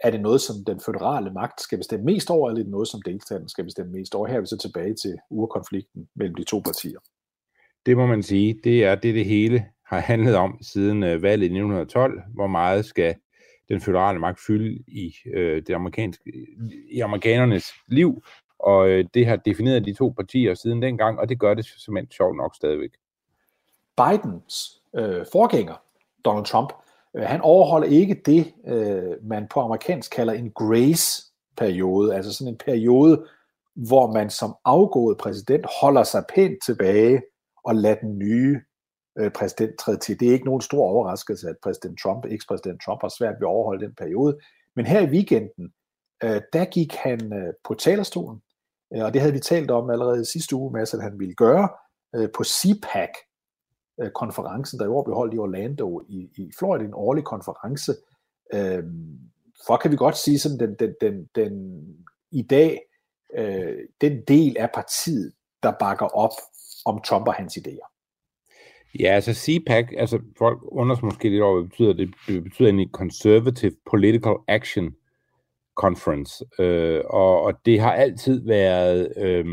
[0.00, 2.88] er det noget, som den føderale magt skal bestemme mest over, eller er det noget,
[2.88, 4.26] som delstaten skal bestemme mest over?
[4.26, 6.98] Her er vi så tilbage til urkonflikten mellem de to partier.
[7.86, 11.44] Det må man sige, det er det, det hele har handlet om siden øh, valget
[11.44, 12.22] i 1912.
[12.34, 13.14] Hvor meget skal
[13.68, 16.32] den føderale magt fylde i, øh, det amerikanske,
[16.90, 18.22] i amerikanernes liv,
[18.58, 22.10] og øh, det har defineret de to partier siden dengang, og det gør det simpelthen
[22.10, 22.90] sjovt nok stadigvæk.
[23.96, 25.82] Bidens øh, forgænger,
[26.24, 26.72] Donald Trump,
[27.16, 32.58] øh, han overholder ikke det, øh, man på amerikansk kalder en grace-periode, altså sådan en
[32.58, 33.26] periode,
[33.74, 37.22] hvor man som afgået præsident holder sig pænt tilbage
[37.64, 38.60] og lader den nye
[39.18, 40.20] øh, præsident træde til.
[40.20, 43.52] Det er ikke nogen stor overraskelse, at præsident Trump, ekspræsident Trump, har svært ved at
[43.52, 44.38] overholde den periode.
[44.76, 45.72] Men her i weekenden,
[46.24, 48.42] øh, der gik han øh, på talerstolen,
[48.94, 51.68] Øh, og det havde vi talt om allerede sidste uge med, at han ville gøre
[52.14, 57.24] øh, på CPAC-konferencen, der i år blev holdt i Orlando i, i Florida, en årlig
[57.24, 57.92] konference.
[58.54, 58.84] Øh,
[59.66, 61.82] for kan vi godt sige, sådan den, den, den, den
[62.30, 62.80] i dag,
[64.00, 66.30] den del af partiet, der bakker op
[66.84, 67.88] om Trump og hans idéer.
[69.00, 71.92] Ja, altså CPAC, altså folk undrer måske lidt over, hvad det betyder.
[71.92, 74.94] Det, det betyder en Conservative Political Action
[75.78, 79.44] Conference, øh, og, og det har altid været øh,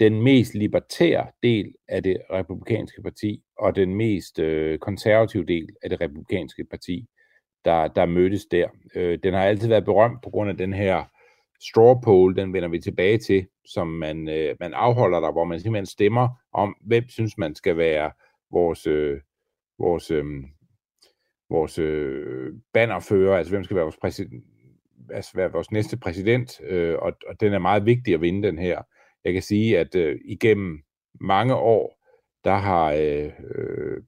[0.00, 5.90] den mest libertære del af det republikanske parti, og den mest øh, konservative del af
[5.90, 7.06] det republikanske parti,
[7.64, 8.68] der, der mødtes der.
[8.94, 11.04] Øh, den har altid været berømt på grund af den her
[11.60, 15.60] straw poll, den vender vi tilbage til, som man, øh, man afholder der, hvor man
[15.60, 18.10] simpelthen stemmer om, hvem synes man skal være
[18.50, 19.20] vores, øh,
[19.78, 20.24] vores, øh,
[21.50, 24.44] vores øh, bannerfører, altså hvem skal være vores, præsident,
[25.12, 28.58] altså være vores næste præsident, øh, og, og den er meget vigtig at vinde den
[28.58, 28.82] her.
[29.24, 30.78] Jeg kan sige, at øh, igennem
[31.20, 32.00] mange år,
[32.44, 33.32] der har øh,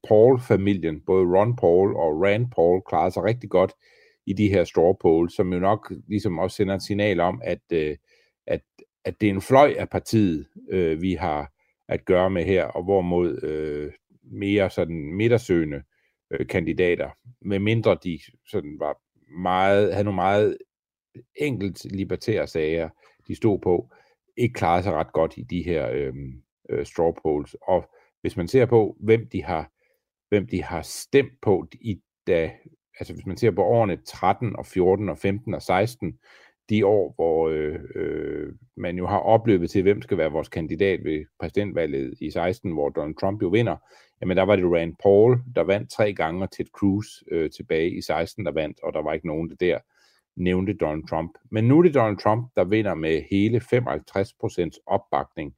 [0.08, 3.72] Paul-familien, både Ron Paul og Rand Paul, klaret sig rigtig godt
[4.26, 7.62] i de her straw polls, som jo nok ligesom også sender et signal om, at,
[7.72, 7.96] øh,
[8.46, 8.60] at,
[9.04, 11.52] at det er en fløj af partiet, øh, vi har
[11.88, 15.82] at gøre med her, og hvorimod øh, mere sådan midtersøgende
[16.30, 17.10] øh, kandidater,
[17.40, 18.96] med mindre de sådan var
[19.42, 20.58] meget, havde nogle meget
[21.36, 22.88] enkelt libertære sager,
[23.28, 23.90] de stod på,
[24.36, 26.14] ikke klarede sig ret godt i de her øh,
[26.70, 27.56] øh, straw polls.
[27.62, 29.70] Og hvis man ser på, hvem de har,
[30.28, 32.50] hvem de har stemt på i da
[32.98, 36.18] altså hvis man ser på årene 13 og 14 og 15 og 16,
[36.70, 41.04] de år, hvor øh, øh, man jo har opløbet til, hvem skal være vores kandidat
[41.04, 43.76] ved præsidentvalget i 16, hvor Donald Trump jo vinder,
[44.20, 47.90] jamen der var det Rand Paul, der vandt tre gange, og Ted Cruz øh, tilbage
[47.90, 49.78] i 16, der vandt, og der var ikke nogen, der der
[50.36, 51.38] nævnte Donald Trump.
[51.50, 55.54] Men nu er det Donald Trump, der vinder med hele 55% opbakning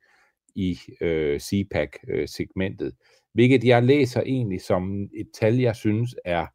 [0.54, 2.92] i øh, CPAC-segmentet,
[3.32, 6.46] hvilket jeg læser egentlig som et tal, jeg synes er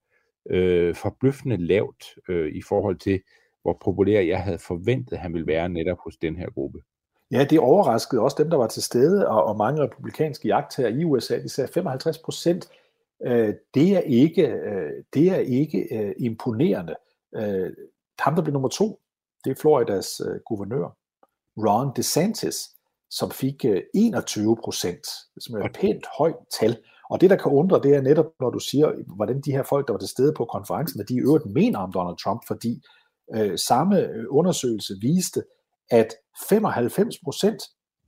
[0.49, 3.21] øh, forbløffende lavt øh, i forhold til,
[3.61, 6.79] hvor populær jeg havde forventet, han ville være netop hos den her gruppe.
[7.31, 11.03] Ja, det overraskede også dem, der var til stede, og, og mange republikanske jagttager i
[11.03, 12.69] USA, de sagde 55 procent,
[13.25, 16.95] øh, det er ikke, øh, det er ikke øh, imponerende.
[17.35, 17.71] Øh,
[18.19, 18.99] ham, der blev nummer to,
[19.43, 20.95] det er Floridas øh, guvernør,
[21.57, 22.69] Ron DeSantis,
[23.09, 25.07] som fik øh, 21 procent,
[25.39, 26.77] som er et pænt højt tal.
[27.09, 29.87] Og det, der kan undre, det er netop, når du siger, hvordan de her folk,
[29.87, 32.81] der var til stede på konferencen, at de i øvrigt mener om Donald Trump, fordi
[33.35, 35.43] øh, samme øh, undersøgelse viste,
[35.91, 36.13] at
[36.49, 37.61] 95 procent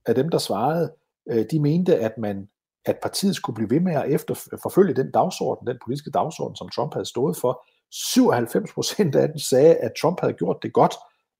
[0.05, 0.93] af dem, der svarede,
[1.29, 2.47] øh, de mente, at man
[2.85, 6.69] at partiet skulle blive ved med at efter, forfølge den dagsorden, den politiske dagsorden, som
[6.69, 7.65] Trump havde stået for.
[7.91, 10.93] 97 procent af dem sagde, at Trump havde gjort det godt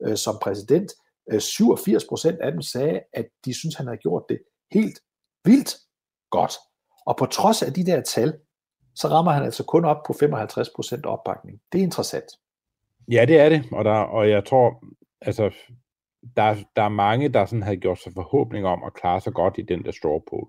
[0.04, 0.92] øh, som præsident.
[1.32, 4.40] Øh, 87 procent af dem sagde, at de synes, han havde gjort det
[4.72, 5.00] helt
[5.46, 5.76] vildt
[6.30, 6.54] godt.
[7.06, 8.34] Og på trods af de der tal,
[8.96, 11.62] så rammer han altså kun op på 55% opbakning.
[11.72, 12.32] Det er interessant.
[13.12, 14.84] Ja, det er det, og, der, og jeg tror,
[15.22, 15.52] altså,
[16.36, 19.58] der, der er mange, der sådan havde gjort sig forhåbning om at klare sig godt
[19.58, 20.48] i den der straw poll.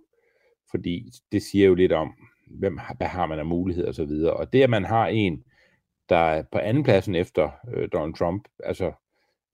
[0.70, 2.12] Fordi det siger jo lidt om,
[2.58, 4.32] hvem, hvad har man af muligheder og så videre.
[4.32, 5.44] Og det, at man har en,
[6.08, 8.92] der er på anden pladsen efter øh, Donald Trump, altså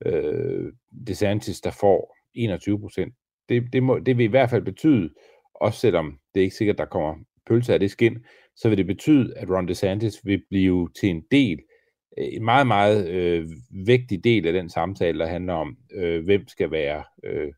[0.05, 0.73] øh,
[1.07, 3.13] DeSantis, der får 21 procent,
[3.49, 5.13] det, det, må, det vil i hvert fald betyde,
[5.53, 7.15] også selvom det er ikke sikkert, der kommer
[7.47, 11.23] pølse af det skin, så vil det betyde, at Ron DeSantis vil blive til en
[11.31, 11.59] del,
[12.17, 13.49] øh, en meget, meget øh,
[13.85, 17.53] vigtig del af den samtale, der handler om, øh, hvem skal være øh,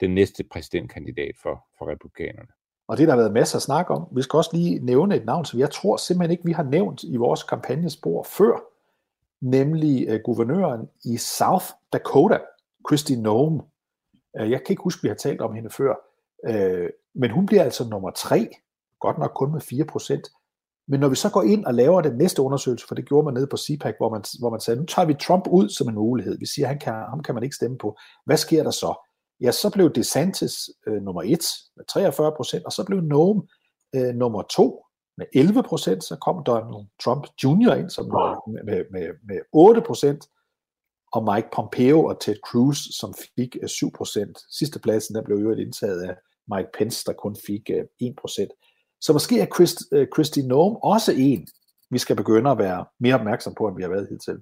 [0.00, 2.48] den næste præsidentkandidat for, for republikanerne.
[2.90, 4.08] Og det der har været masser at snakke om.
[4.12, 7.02] Vi skal også lige nævne et navn, som jeg tror simpelthen ikke, vi har nævnt
[7.02, 8.60] i vores kampagnespor før,
[9.40, 12.38] nemlig uh, guvernøren i South Dakota,
[12.88, 13.54] Christy Noem.
[13.54, 13.60] Uh,
[14.40, 15.94] øh, jeg kan ikke huske, vi har talt om hende før.
[16.48, 18.48] Uh, men hun bliver altså nummer tre,
[19.00, 22.42] godt nok kun med 4%, Men når vi så går ind og laver den næste
[22.42, 25.06] undersøgelse, for det gjorde man nede på CPAC, hvor man, hvor man sagde, nu tager
[25.06, 26.38] vi Trump ud som en mulighed.
[26.38, 27.98] Vi siger, han kan, ham kan man ikke stemme på.
[28.26, 29.09] Hvad sker der så?
[29.40, 31.44] Ja, så blev DeSantis øh, nummer et
[31.76, 33.48] med 43 procent, og så blev Noam
[33.96, 34.84] øh, nummer to
[35.18, 36.04] med 11 procent.
[36.04, 37.74] Så kom Donald Trump Jr.
[37.74, 40.26] ind som med, med, med, med 8 procent,
[41.12, 44.38] og Mike Pompeo og Ted Cruz, som fik øh, 7 procent.
[44.58, 46.14] Sidste pladsen der blev jo indtaget af
[46.54, 48.50] Mike Pence, der kun fik øh, 1 procent.
[49.00, 51.48] Så måske er Christ, øh, Christy Noam også en,
[51.90, 54.38] vi skal begynde at være mere opmærksom på, end vi har været hidtil.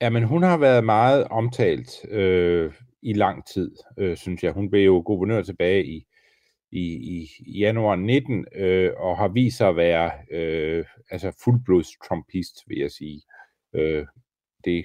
[0.00, 4.52] Ja, men hun har været meget omtalt øh, i lang tid, øh, synes jeg.
[4.52, 6.06] Hun blev jo guvernør tilbage i,
[6.70, 12.64] i, i januar 19, øh, og har vist sig at være øh, altså fuldblods trumpist,
[12.66, 13.22] vil jeg sige.
[13.74, 14.06] Øh,
[14.64, 14.84] det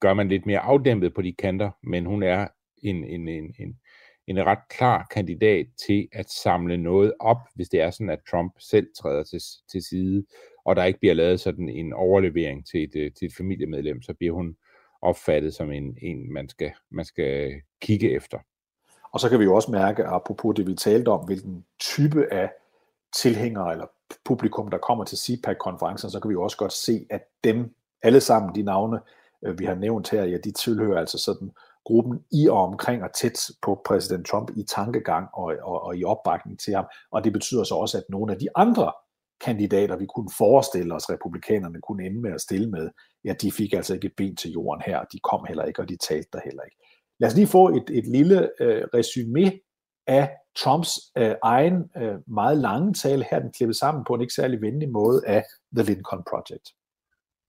[0.00, 2.48] gør man lidt mere afdæmpet på de kanter, men hun er
[2.82, 3.78] en, en, en, en,
[4.26, 8.52] en ret klar kandidat til at samle noget op, hvis det er sådan, at Trump
[8.58, 9.40] selv træder til,
[9.72, 10.24] til side,
[10.64, 14.14] og der ikke bliver lavet sådan en overlevering til et, øh, til et familiemedlem, så
[14.14, 14.56] bliver hun
[15.02, 18.38] opfattet som en, en man, skal, man skal kigge efter.
[19.12, 22.50] Og så kan vi jo også mærke, apropos det vi talte om, hvilken type af
[23.16, 23.86] tilhængere eller
[24.24, 28.20] publikum, der kommer til CPAC-konferencen, så kan vi jo også godt se, at dem alle
[28.20, 29.00] sammen, de navne,
[29.44, 31.50] øh, vi har nævnt her, ja, de tilhører altså sådan
[31.84, 36.04] gruppen i og omkring og tæt på præsident Trump i tankegang og, og, og i
[36.04, 36.84] opbakning til ham.
[37.10, 38.92] Og det betyder så også, at nogle af de andre
[39.40, 42.90] kandidater, vi kunne forestille os, republikanerne kunne ende med at stille med,
[43.24, 45.88] ja, de fik altså ikke et ben til jorden her, de kom heller ikke, og
[45.88, 46.76] de talte der heller ikke.
[47.20, 49.52] Lad os lige få et, et lille øh, resume
[50.06, 54.34] af Trumps øh, egen øh, meget lange tale her, den klippet sammen på en ikke
[54.34, 55.44] særlig venlig måde af
[55.76, 56.66] The Lincoln Project.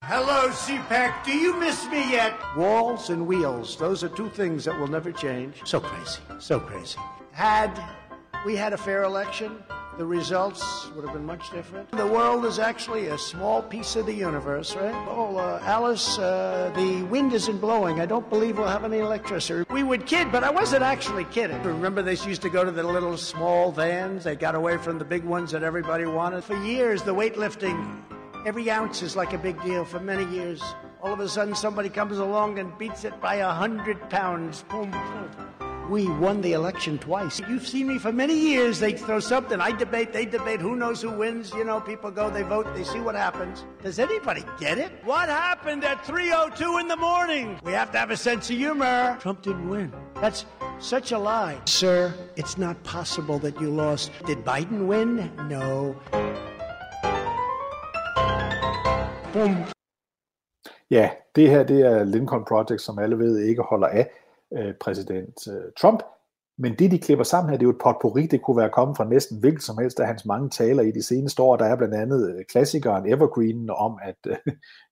[0.03, 1.11] Hello, CPAC.
[1.25, 2.33] Do you miss me yet?
[2.57, 3.75] Walls and wheels.
[3.75, 5.51] Those are two things that will never change.
[5.65, 6.21] So crazy.
[6.39, 6.99] So crazy.
[7.31, 7.71] Had
[8.45, 9.51] we had a fair election,
[9.99, 11.91] the results would have been much different.
[11.91, 14.95] The world is actually a small piece of the universe, right?
[15.09, 17.99] Oh, uh, Alice, uh, the wind isn't blowing.
[17.99, 19.65] I don't believe we'll have any electricity.
[19.69, 21.61] We would kid, but I wasn't actually kidding.
[21.63, 24.23] Remember, they used to go to the little small vans.
[24.23, 26.45] They got away from the big ones that everybody wanted.
[26.45, 28.01] For years, the weightlifting,
[28.45, 30.63] every ounce is like a big deal for many years.
[31.03, 34.63] All of a sudden, somebody comes along and beats it by a hundred pounds.
[34.69, 35.68] Boom, boom.
[35.89, 37.41] We won the election twice.
[37.49, 38.79] You've seen me for many years.
[38.79, 39.59] They throw something.
[39.59, 40.61] I debate, they debate.
[40.61, 41.51] Who knows who wins?
[41.51, 43.65] You know, people go, they vote, they see what happens.
[43.81, 44.91] Does anybody get it?
[45.03, 47.59] What happened at 3.02 in the morning?
[47.63, 49.17] We have to have a sense of humor.
[49.19, 49.91] Trump didn't win.
[50.21, 50.45] That's
[50.79, 51.57] such a lie.
[51.65, 54.11] Sir, it's not possible that you lost.
[54.27, 55.31] Did Biden win?
[55.49, 55.95] No.
[59.33, 59.55] Boom.
[60.91, 64.07] Ja, det her det er Lincoln Project, som alle ved ikke holder af
[64.57, 66.03] øh, præsident øh, Trump.
[66.61, 68.97] Men det, de klipper sammen her, det er jo et potpourri, det kunne være kommet
[68.97, 71.57] fra næsten hvilket som helst af hans mange taler i de seneste år.
[71.57, 74.37] Der er blandt andet øh, klassikeren Evergreen om, at øh,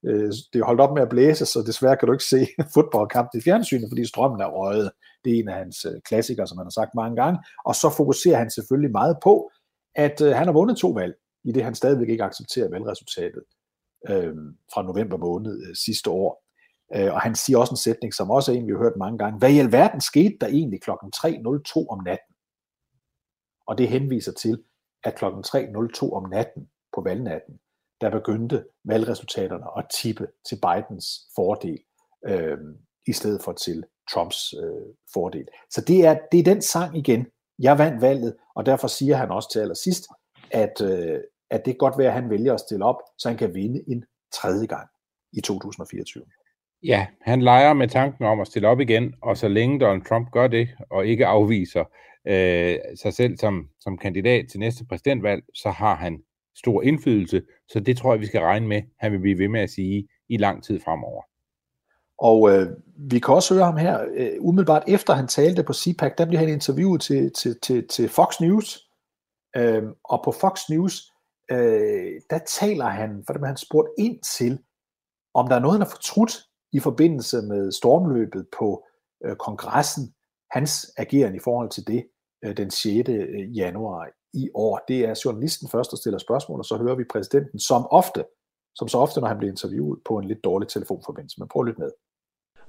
[0.06, 3.40] øh, det er holdt op med at blæse, så desværre kan du ikke se fodboldkampen
[3.40, 4.90] i fjernsynet, fordi strømmen er røget.
[5.24, 7.38] Det er en af hans øh, klassikere, som han har sagt mange gange.
[7.64, 9.50] Og så fokuserer han selvfølgelig meget på,
[9.94, 13.42] at øh, han har vundet to valg, i det han stadigvæk ikke accepterer valgresultatet
[14.08, 14.34] øh,
[14.72, 16.47] fra november måned øh, sidste år.
[16.96, 19.18] Øh, og han siger også en sætning, som også er en, vi har hørt mange
[19.18, 19.38] gange.
[19.38, 22.34] Hvad i alverden skete der egentlig klokken 3.02 om natten?
[23.66, 24.62] Og det henviser til,
[25.04, 27.60] at klokken 3.02 om natten på valgnatten,
[28.00, 31.78] der begyndte valgresultaterne at tippe til Bidens fordel,
[32.26, 32.58] øh,
[33.06, 35.46] i stedet for til Trumps øh, fordel.
[35.70, 37.26] Så det er, det er den sang igen.
[37.58, 40.04] Jeg vandt valget, og derfor siger han også til allersidst,
[40.50, 41.20] at, øh,
[41.50, 43.84] at det er godt være, at han vælger at stille op, så han kan vinde
[43.88, 44.88] en tredje gang
[45.32, 46.24] i 2024.
[46.82, 50.30] Ja, han leger med tanken om at stille op igen, og så længe Donald Trump
[50.32, 51.84] gør det, og ikke afviser
[52.28, 56.22] øh, sig selv som, som kandidat til næste præsidentvalg, så har han
[56.56, 59.60] stor indflydelse, så det tror jeg, vi skal regne med, han vil blive ved med
[59.60, 61.22] at sige i lang tid fremover.
[62.18, 62.68] Og øh,
[63.10, 66.38] vi kan også høre ham her, øh, umiddelbart efter han talte på CPAC, der blev
[66.38, 68.78] han interviewet til, til, til, til Fox News,
[69.56, 71.12] øh, og på Fox News,
[71.50, 74.58] øh, der taler han, for det han spurgt ind til,
[75.34, 78.84] om der er noget, han har fortrudt i forbindelse med stormløbet på
[79.24, 80.14] øh, kongressen,
[80.50, 82.06] hans ageren i forhold til det
[82.44, 83.08] øh, den 6.
[83.08, 84.80] Øh, januar i år.
[84.88, 88.24] Det er journalisten først, der stiller spørgsmål, og så hører vi præsidenten som ofte,
[88.74, 91.40] som så ofte, når han bliver interviewet på en lidt dårlig telefonforbindelse.
[91.40, 91.90] Men prøv at lytte med.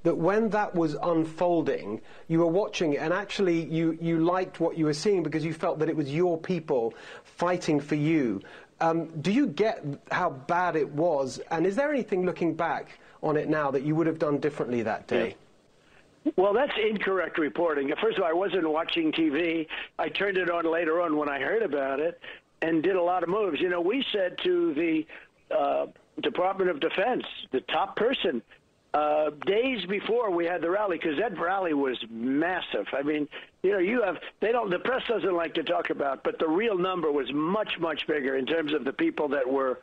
[0.02, 4.78] that when that was unfolding, you were watching it and actually you, you liked what
[4.78, 8.40] you were seeing because you felt that it was your people fighting for you.
[8.80, 11.38] Um, do you get how bad it was?
[11.50, 14.82] And is there anything looking back on it now that you would have done differently
[14.82, 15.36] that day?
[16.36, 17.92] Well, that's incorrect reporting.
[18.00, 19.66] First of all, I wasn't watching TV.
[19.98, 22.20] I turned it on later on when I heard about it
[22.62, 23.60] and did a lot of moves.
[23.60, 25.06] You know, we said to the
[25.54, 25.86] uh,
[26.20, 28.42] Department of Defense, the top person,
[28.92, 32.86] uh, days before we had the rally, because that rally was massive.
[32.92, 33.28] I mean,
[33.62, 36.48] you know, you have they don't the press doesn't like to talk about, but the
[36.48, 39.78] real number was much much bigger in terms of the people that were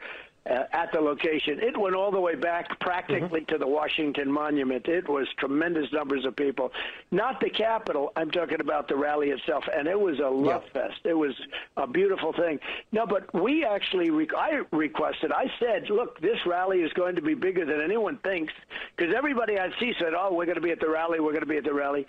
[0.47, 1.59] Uh, at the location.
[1.59, 3.53] It went all the way back practically mm-hmm.
[3.53, 4.87] to the Washington Monument.
[4.87, 6.71] It was tremendous numbers of people.
[7.11, 8.13] Not the Capitol.
[8.15, 11.01] I'm talking about the rally itself, and it was a love fest.
[11.03, 11.33] It was
[11.75, 12.59] a beautiful thing.
[12.93, 15.33] No, but we actually, re- I requested.
[15.33, 18.53] I said, look, this rally is going to be bigger than anyone thinks,
[18.95, 21.19] because everybody I see said, oh, we're going to be at the rally.
[21.19, 22.07] We're going to be at the rally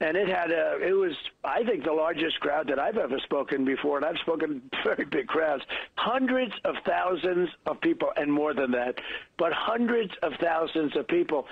[0.00, 1.12] and it had a it was
[1.44, 3.96] i think the largest crowd that i've ever spoken before.
[3.96, 5.64] And i've spoken very big crowds.
[5.96, 8.94] Hundreds of thousands of people and more than that
[9.38, 11.46] but hundreds of thousands of people.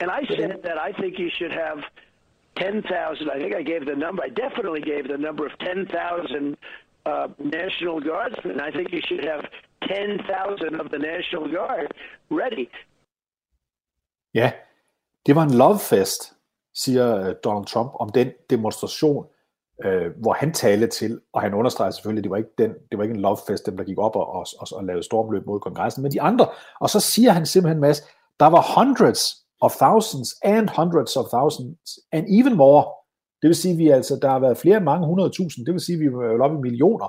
[0.00, 1.78] And i said that i think you should have
[2.56, 6.56] 10,000 i think i gave the number i definitely gave the number of 10,000
[7.06, 9.44] uh, national guardsmen i think you should have
[9.88, 11.92] 10,000 of the national guard
[12.30, 12.68] ready.
[14.34, 14.52] Yeah.
[15.22, 16.35] Det var en love fest,
[16.76, 19.24] siger øh, Donald Trump om den demonstration,
[19.84, 22.98] øh, hvor han talte til, og han understreger selvfølgelig, at det var ikke, den, det
[22.98, 25.46] var ikke en love fest, dem der gik op og, og, og, og lavede stormløb
[25.46, 26.46] mod kongressen, men de andre.
[26.80, 28.00] Og så siger han simpelthen, Mads,
[28.40, 29.22] der var hundreds
[29.60, 32.84] of thousands and hundreds of thousands and even more.
[33.42, 35.66] Det vil sige, vi altså, der har været flere end mange hundrede tusind.
[35.66, 37.08] Det vil sige, at vi er oppe i millioner,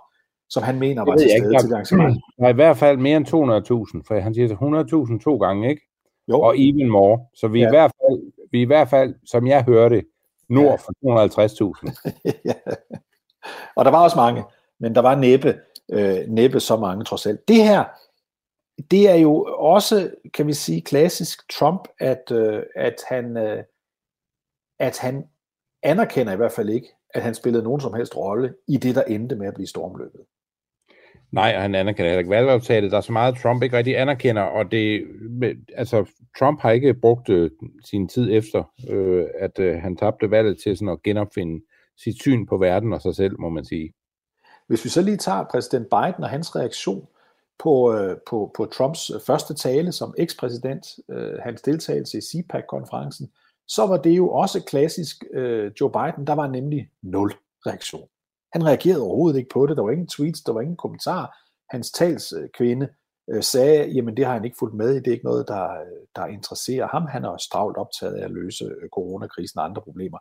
[0.49, 2.17] som han mener var til stede til det arrangement.
[2.39, 4.47] Der er i hvert fald mere end 200.000, for han siger
[5.17, 5.81] 100.000 to gange, ikke?
[6.27, 6.41] Jo.
[6.41, 7.19] Og even more.
[7.35, 7.69] Så vi, er Ja.
[7.69, 8.19] i hvert fald,
[8.51, 10.03] vi i hvert fald, som jeg hørte,
[10.49, 12.11] nord for 250.000.
[12.45, 12.53] ja.
[13.75, 14.43] Og der var også mange,
[14.79, 15.59] men der var næppe,
[15.91, 17.47] øh, næppe så mange trods alt.
[17.47, 17.85] Det her,
[18.91, 23.63] det er jo også, kan vi sige, klassisk Trump, at, øh, at, han, øh,
[24.79, 25.27] at han
[25.83, 29.03] anerkender i hvert fald ikke, at han spillede nogen som helst rolle i det, der
[29.03, 30.21] endte med at blive stormløbet.
[31.31, 32.91] Nej, og han anerkender heller ikke valgaftalet.
[32.91, 35.03] Der er så meget, Trump ikke rigtig anerkender, og det,
[35.75, 36.05] altså,
[36.39, 37.51] Trump har ikke brugt øh,
[37.85, 41.65] sin tid efter, øh, at øh, han tabte valget til sådan at genopfinde
[41.97, 43.93] sit syn på verden og sig selv, må man sige.
[44.67, 47.07] Hvis vi så lige tager præsident Biden og hans reaktion
[47.59, 53.31] på, øh, på, på Trumps øh, første tale som ekspræsident, øh, hans deltagelse i CPAC-konferencen,
[53.67, 56.27] så var det jo også klassisk øh, Joe Biden.
[56.27, 57.31] Der var nemlig nul
[57.65, 58.07] reaktion.
[58.53, 59.77] Han reagerede overhovedet ikke på det.
[59.77, 61.27] Der var ingen tweets, der var ingen kommentarer.
[61.69, 62.89] Hans talskvinde
[63.31, 64.99] øh, sagde, jamen det har han ikke fulgt med i.
[64.99, 67.05] Det er ikke noget, der, øh, der interesserer ham.
[67.05, 70.17] Han er også travlt optaget af at løse øh, coronakrisen og andre problemer.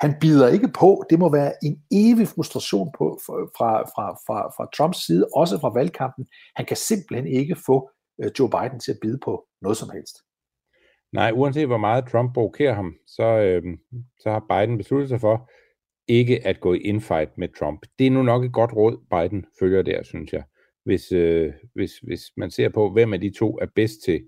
[0.00, 1.04] Han bider ikke på.
[1.10, 5.72] Det må være en evig frustration på, fra, fra, fra, fra Trumps side, også fra
[5.72, 6.26] valgkampen.
[6.56, 10.16] Han kan simpelthen ikke få øh, Joe Biden til at bide på noget som helst.
[11.12, 13.62] Nej, uanset hvor meget Trump provokerer ham, så, øh,
[14.20, 15.50] så har Biden besluttet sig for
[16.08, 17.86] ikke at gå i infight med Trump.
[17.98, 20.42] Det er nu nok et godt råd, Biden følger der, synes jeg.
[20.84, 24.24] Hvis, øh, hvis, hvis man ser på, hvem af de to er bedst til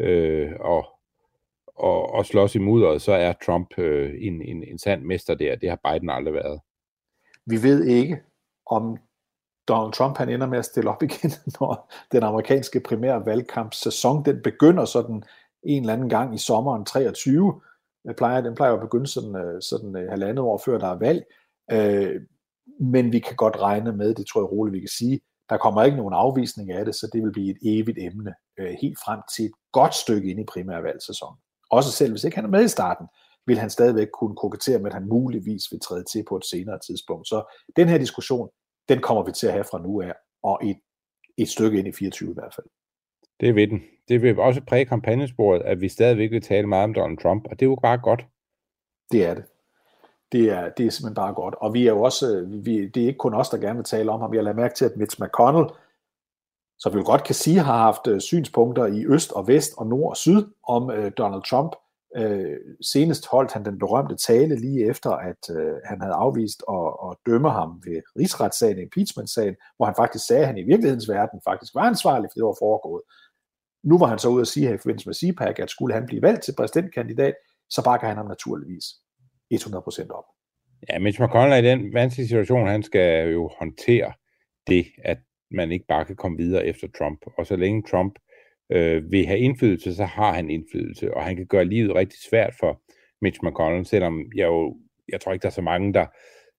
[0.00, 0.84] øh, at,
[1.84, 5.56] at, at slås i mudderet, så er Trump øh, en, en, en sand mester der.
[5.56, 6.60] Det har Biden aldrig været.
[7.46, 8.20] Vi ved ikke,
[8.66, 8.96] om
[9.68, 11.30] Donald Trump han ender med at stille op igen,
[11.60, 15.22] når den amerikanske primære valgkampssæson den begynder sådan
[15.62, 17.60] en eller anden gang i sommeren 23.
[18.16, 21.24] Plejer, den plejer at begynde sådan, øh, sådan øh, halvandet år før der er valg.
[21.72, 22.20] Øh,
[22.80, 25.82] men vi kan godt regne med, det tror jeg roligt vi kan sige, der kommer
[25.82, 29.20] ikke nogen afvisning af det, så det vil blive et evigt emne øh, helt frem
[29.36, 31.38] til et godt stykke ind i primærvalgsæsonen.
[31.70, 33.06] Også selv hvis ikke han er med i starten,
[33.46, 36.78] vil han stadigvæk kunne kokettere med, at han muligvis vil træde til på et senere
[36.86, 37.28] tidspunkt.
[37.28, 38.48] Så den her diskussion,
[38.88, 40.76] den kommer vi til at have fra nu af, og et,
[41.38, 42.66] et stykke ind i 24 i hvert fald.
[43.40, 43.82] Det vil den.
[44.08, 47.50] Det vil også præge kampagnesporet, at vi stadigvæk vil tale meget om Donald Trump, og
[47.50, 48.26] det er jo bare godt.
[49.12, 49.44] Det er det.
[50.32, 51.54] Det er, det er simpelthen bare godt.
[51.54, 54.10] Og vi er jo også, vi, det er ikke kun os, der gerne vil tale
[54.10, 54.34] om ham.
[54.34, 55.66] Jeg lader mærke til, at Mitch McConnell,
[56.78, 59.86] som vi jo godt kan sige, har haft øh, synspunkter i øst og vest og
[59.86, 61.72] nord og syd om øh, Donald Trump.
[62.16, 62.56] Øh,
[62.92, 67.16] senest holdt han den berømte tale lige efter, at øh, han havde afvist at, at
[67.26, 71.74] dømme ham ved rigsretssagen, impeachment-sagen, hvor han faktisk sagde, at han i virkelighedens verden faktisk
[71.74, 73.02] var ansvarlig for det, der var foregået.
[73.84, 76.06] Nu var han så ude at sige her i forbindelse med CPAC, at skulle han
[76.06, 77.34] blive valgt til præsidentkandidat,
[77.70, 78.84] så bakker han ham naturligvis
[79.54, 80.24] 100% op.
[80.88, 84.12] Ja, Mitch McConnell er i den vanskelige situation, han skal jo håndtere
[84.66, 85.18] det, at
[85.50, 87.18] man ikke bare kan komme videre efter Trump.
[87.38, 88.31] Og så længe Trump øh,
[88.72, 92.54] øh, vil have indflydelse, så har han indflydelse, og han kan gøre livet rigtig svært
[92.60, 92.82] for
[93.22, 94.76] Mitch McConnell, selvom jeg jo,
[95.08, 96.06] jeg tror ikke, der er så mange, der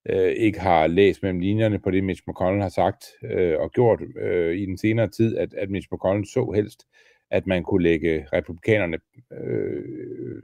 [0.09, 4.01] øh, ikke har læst mellem linjerne på det, Mitch McConnell har sagt øh, og gjort
[4.21, 6.83] øh, i den senere tid, at, at Mitch McConnell så helst,
[7.31, 8.97] at man kunne lægge republikanerne
[9.31, 10.41] øh,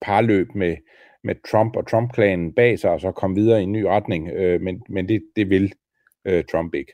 [0.00, 0.76] parløb med,
[1.24, 4.60] med Trump og Trump-klanen bag sig, og så komme videre i en ny retning, øh,
[4.60, 5.72] men, men det, det vil
[6.24, 6.92] øh, Trump ikke.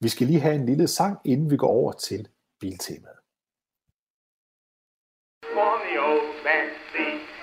[0.00, 2.28] Vi skal lige have en lille sang, inden vi går over til
[2.60, 3.16] biltemaet.
[5.56, 6.68] On the old back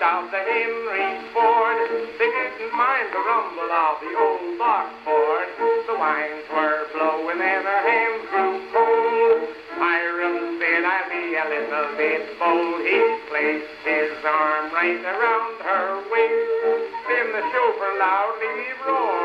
[0.00, 1.78] of the Henry Ford,
[2.18, 5.48] they didn't mind the rumble of the old box Ford.
[5.86, 9.42] The wines were blowing and her hands grew cold.
[9.74, 12.78] Hiram said, I'll be a little bit bold.
[12.86, 16.92] He placed his arm right around her waist.
[17.10, 19.17] Then the chauffeur loudly roared.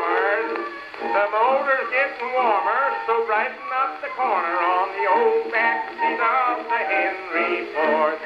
[1.14, 6.56] The motor's getting warmer, so brighten up the corner on the old back seat of
[6.70, 8.18] the Henry Ford.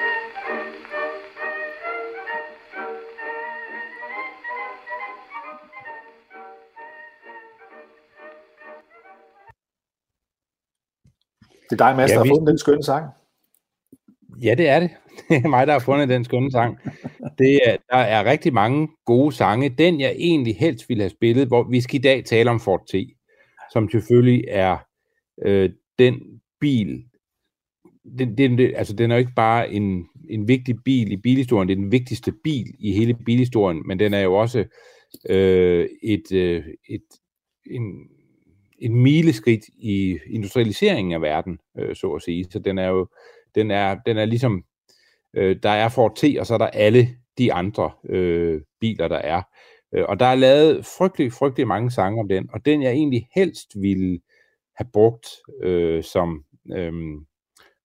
[11.70, 13.04] Det er dig, Mads, Ja, der vi- har fundet den skønne sang.
[14.42, 14.90] Ja, det er det.
[15.28, 16.78] Det er mig, der har fundet den skønne sang.
[17.38, 19.68] Det er, der er rigtig mange gode sange.
[19.68, 22.86] Den, jeg egentlig helst ville have spillet, hvor vi skal i dag tale om Ford
[22.86, 22.94] T,
[23.72, 24.76] som selvfølgelig er
[25.44, 26.20] øh, den
[26.60, 27.04] bil.
[28.18, 31.68] Den, den, den, altså, den er jo ikke bare en, en vigtig bil i bilhistorien,
[31.68, 34.64] det er den vigtigste bil i hele bilhistorien, men den er jo også
[35.30, 37.04] øh, et, øh, et,
[37.70, 38.08] en,
[38.78, 42.46] en mileskridt i industrialiseringen af verden, øh, så at sige.
[42.50, 43.08] Så den er jo
[43.58, 44.64] den er, den er ligesom,
[45.34, 49.16] øh, der er Ford T, og så er der alle de andre øh, biler, der
[49.16, 49.42] er.
[49.94, 53.28] Øh, og der er lavet frygtelig, frygtelig mange sange om den, og den jeg egentlig
[53.34, 54.20] helst ville
[54.76, 55.26] have brugt
[55.62, 56.44] øh, som,
[56.76, 56.92] øh,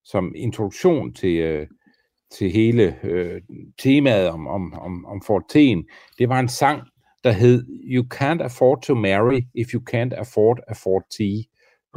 [0.03, 1.67] som introduktion til, øh,
[2.31, 3.41] til hele øh,
[3.77, 6.81] temaet om, om, om, om Ford T'en, det var en sang,
[7.23, 11.19] der hed You Can't Afford to Marry If You Can't Afford a Ford T,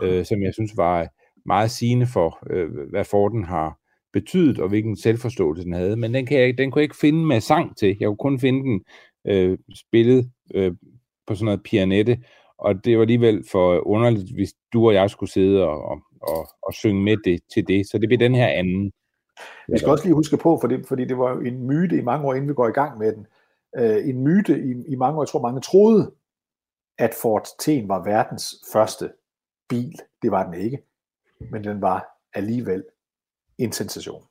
[0.02, 1.08] øh, som jeg synes var
[1.46, 3.78] meget sigende for, øh, hvad Forden har
[4.12, 5.96] betydet, og hvilken selvforståelse den havde.
[5.96, 7.96] Men den, kan jeg, den kunne jeg ikke finde med sang til.
[8.00, 8.84] Jeg kunne kun finde den
[9.26, 10.72] øh, spillet øh,
[11.26, 12.18] på sådan noget pianette,
[12.58, 16.48] og det var alligevel for underligt, hvis du og jeg skulle sidde og, og, og,
[16.62, 17.86] og synge med det til det.
[17.90, 18.92] Så det bliver den her anden.
[19.68, 22.02] Vi skal også lige huske på, for det, fordi det var jo en myte i
[22.02, 23.26] mange år, inden vi går i gang med den.
[23.78, 26.12] Øh, en myte i, i mange år, jeg tror mange troede,
[26.98, 29.12] at Ford T'en var verdens første
[29.68, 29.98] bil.
[30.22, 30.78] Det var den ikke,
[31.50, 32.84] men den var alligevel
[33.58, 34.22] en sensation.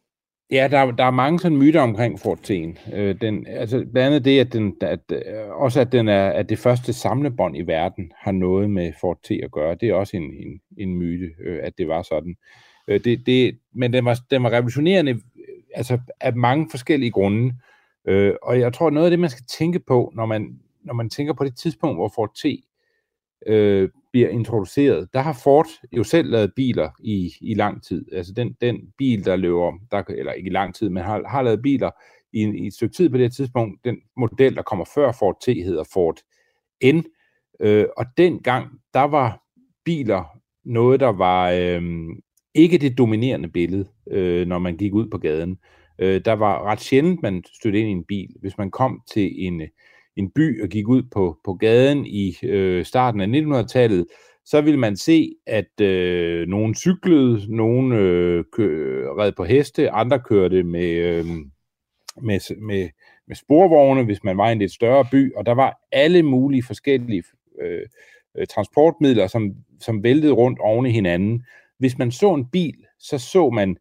[0.52, 2.50] Ja, der, der er mange sådan myter omkring Ford
[2.94, 6.50] Øh, den, altså, blandt andet det, at, den, at øh, også at den er at
[6.50, 9.76] det første samlebånd i verden har noget med Ford T at gøre.
[9.76, 12.36] Det er også en, en, en myte, øh, at det var sådan.
[12.88, 15.20] Øh, det, det, men den var, den var revolutionerende øh,
[15.76, 17.54] altså, af mange forskellige grunde.
[18.08, 21.10] Øh, og jeg tror, noget af det, man skal tænke på, når man, når man
[21.10, 22.46] tænker på det tidspunkt, hvor Ford T
[23.48, 28.06] øh, bliver introduceret, der har Ford jo selv lavet biler i, i lang tid.
[28.14, 31.42] Altså den, den bil, der løber, der, eller ikke i lang tid, men har, har
[31.42, 31.92] lavet biler
[32.34, 33.86] i, i et stykke tid på det her tidspunkt.
[33.86, 36.18] Den model, der kommer før Ford T, hedder Ford
[36.84, 37.04] N.
[37.60, 39.44] Øh, og dengang, der var
[39.86, 41.82] biler noget, der var øh,
[42.54, 45.58] ikke det dominerende billede, øh, når man gik ud på gaden.
[46.00, 48.30] Øh, der var ret sjældent, man stødte ind i en bil.
[48.42, 49.62] Hvis man kom til en,
[50.16, 54.06] en by og gik ud på, på gaden i øh, starten af 1900-tallet,
[54.46, 60.20] så ville man se, at øh, nogen cyklede, nogen øh, kø, red på heste, andre
[60.20, 61.26] kørte med, øh,
[62.22, 62.90] med, med,
[63.28, 66.64] med sporvogne, hvis man var i en lidt større by, og der var alle mulige
[66.64, 67.24] forskellige
[67.62, 67.82] øh,
[68.38, 69.52] øh transportmidler, som,
[69.82, 71.46] som væltede rundt oven i hinanden.
[71.80, 73.78] Hvis man så en bil, så så man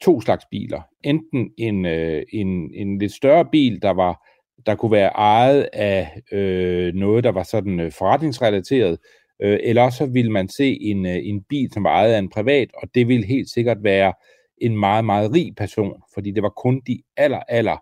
[0.00, 0.82] to slags biler.
[1.04, 4.28] Enten en, øh, en, en lidt større bil, der var
[4.66, 8.98] der kunne være ejet af øh, noget, der var sådan øh, forretningsrelateret,
[9.42, 12.30] øh, eller så ville man se en, øh, en bil, som var ejet af en
[12.30, 14.12] privat, og det ville helt sikkert være
[14.58, 17.76] en meget, meget rig person, fordi det var kun de aller, aller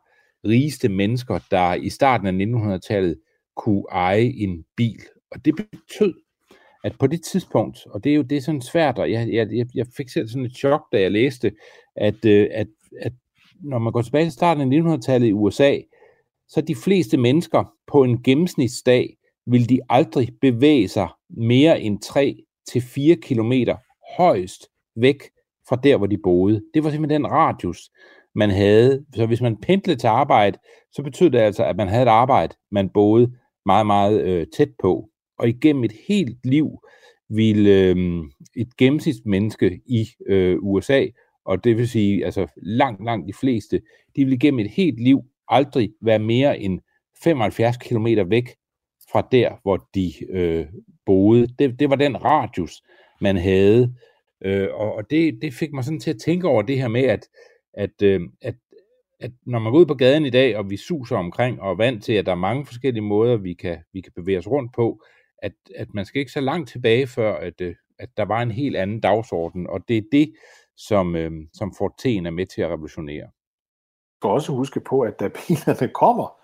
[0.44, 2.44] rigeste mennesker, der i starten af
[2.76, 3.16] 1900-tallet
[3.56, 5.02] kunne eje en bil.
[5.30, 6.14] Og det betød,
[6.84, 9.66] at på det tidspunkt, og det er jo det er sådan svært, og jeg, jeg,
[9.74, 11.52] jeg fik selv sådan et chok, da jeg læste,
[11.96, 12.66] at, øh, at,
[13.00, 13.12] at
[13.62, 15.76] når man går tilbage til starten af 1900-tallet i USA,
[16.48, 19.16] så de fleste mennesker på en gennemsnitsdag
[19.46, 22.36] vil de aldrig bevæge sig mere end 3
[22.68, 23.52] til 4 km
[24.16, 25.22] højst væk
[25.68, 26.62] fra der, hvor de boede.
[26.74, 27.90] Det var simpelthen den radius,
[28.34, 29.04] man havde.
[29.14, 30.58] Så hvis man pendlede til arbejde,
[30.92, 33.32] så betød det altså, at man havde et arbejde, man boede
[33.66, 35.08] meget, meget øh, tæt på.
[35.38, 36.68] Og igennem et helt liv
[37.28, 37.96] ville øh,
[38.56, 41.06] et gennemsnitsmenneske i øh, USA,
[41.44, 43.80] og det vil sige altså langt, langt de fleste,
[44.16, 46.80] de ville igennem et helt liv aldrig være mere end
[47.22, 48.54] 75 km væk
[49.12, 50.66] fra der, hvor de øh,
[51.06, 51.46] boede.
[51.58, 52.82] Det, det var den radius,
[53.20, 53.94] man havde.
[54.44, 57.02] Øh, og og det, det fik mig sådan til at tænke over det her med,
[57.02, 57.28] at,
[57.74, 58.54] at, øh, at,
[59.20, 61.76] at når man går ud på gaden i dag, og vi suser omkring og er
[61.76, 64.74] vant til, at der er mange forskellige måder, vi kan, vi kan bevæge os rundt
[64.74, 65.02] på,
[65.42, 68.50] at, at man skal ikke så langt tilbage, før at, øh, at der var en
[68.50, 70.32] helt anden dagsorden, og det er det,
[70.76, 73.30] som, øh, som Ford T'en er med til at revolutionere.
[74.20, 76.40] Skal også huske på, at da bilerne kommer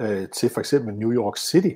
[0.00, 1.74] øh, til for eksempel New York City,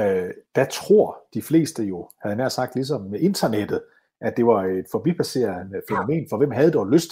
[0.00, 3.82] øh, der tror de fleste jo, havde nær sagt ligesom med internettet,
[4.20, 7.10] at det var et forbipasserende fænomen, for hvem havde dog lyst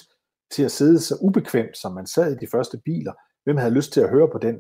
[0.51, 3.13] til at sidde så ubekvemt, som man sad i de første biler?
[3.45, 4.59] Hvem havde lyst til at høre på den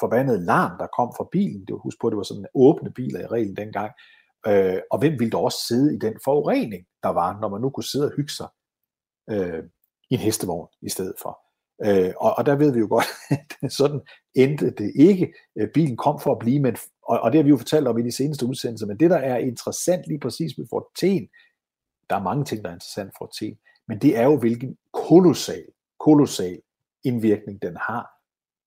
[0.00, 1.60] forbandede larm, der kom fra bilen?
[1.60, 3.92] Det var, husk på, at det var sådan åbne biler i reglen dengang.
[4.46, 7.70] Øh, og hvem ville dog også sidde i den forurening, der var, når man nu
[7.70, 8.48] kunne sidde og hygge sig
[9.30, 9.62] øh,
[10.10, 11.47] i en hestevogn i stedet for?
[11.84, 13.06] Øh, og, og der ved vi jo godt,
[13.62, 14.00] at sådan
[14.34, 15.34] endte det ikke.
[15.56, 17.98] Øh, bilen kom for at blive, men, og, og det har vi jo fortalt om
[17.98, 21.28] i de seneste udsendelser, men det, der er interessant lige præcis med Ford T'en,
[22.10, 25.64] der er mange ting, der er interessant for T'en, men det er jo, hvilken kolossal,
[26.00, 26.60] kolossal
[27.04, 28.18] indvirkning den har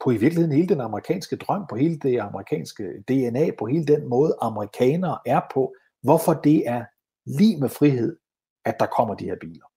[0.03, 4.09] på i virkeligheden hele den amerikanske drøm, på hele det amerikanske DNA, på hele den
[4.09, 6.86] måde, amerikanere er på, hvorfor det er
[7.26, 8.18] lige med frihed,
[8.66, 9.70] at der kommer de her biler.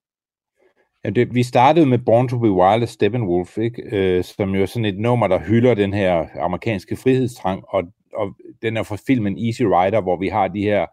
[1.05, 3.83] Ja, det, vi startede med Born to be Wild af Steppenwolf, ikke?
[3.93, 7.83] Øh, som jo er sådan et nummer, der hylder den her amerikanske frihedstrang, og,
[8.15, 10.87] og den er fra filmen Easy Rider, hvor vi har de her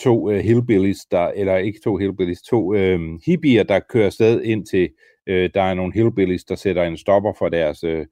[0.00, 4.66] to uh, hillbillies, der, eller ikke to hillbillies, to uh, hippier, der kører sted ind
[4.66, 4.88] til,
[5.30, 8.04] uh, der er nogle hillbillies, der sætter en stopper for deres, uh,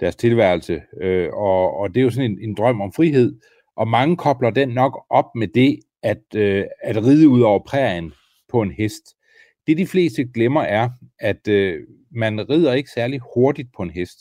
[0.00, 3.40] deres tilværelse, uh, og, og det er jo sådan en, en drøm om frihed,
[3.76, 8.12] og mange kobler den nok op med det, at, uh, at ride ud over prærien
[8.48, 9.16] på en hest.
[9.70, 14.18] Det de fleste glemmer er, at øh, man rider ikke særlig hurtigt på en hest.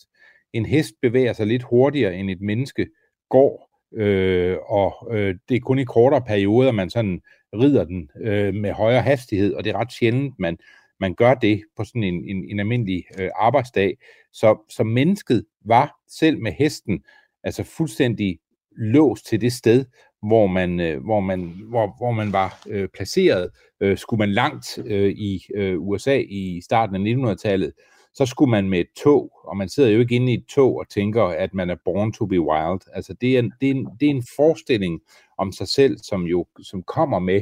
[0.54, 2.88] En hest bevæger sig lidt hurtigere, end et menneske
[3.30, 7.22] går, øh, og øh, det er kun i kortere perioder, man sådan
[7.54, 10.58] rider den øh, med højere hastighed, og det er ret sjældent, man,
[11.00, 13.98] man gør det på sådan en, en, en almindelig øh, arbejdsdag.
[14.34, 17.04] Så, så mennesket var selv med hesten
[17.44, 18.40] altså fuldstændig
[18.78, 19.86] låst til det sted,
[20.22, 23.50] hvor man, øh, hvor man, hvor, hvor man var øh, placeret.
[23.82, 27.74] Øh, skulle man langt øh, i øh, USA i starten af 1900-tallet,
[28.14, 30.78] så skulle man med et tog, og man sidder jo ikke inde i et tog
[30.78, 32.82] og tænker, at man er born to be wild.
[32.94, 35.02] Altså det er en, det er en, det er en forestilling
[35.38, 37.42] om sig selv, som jo som kommer med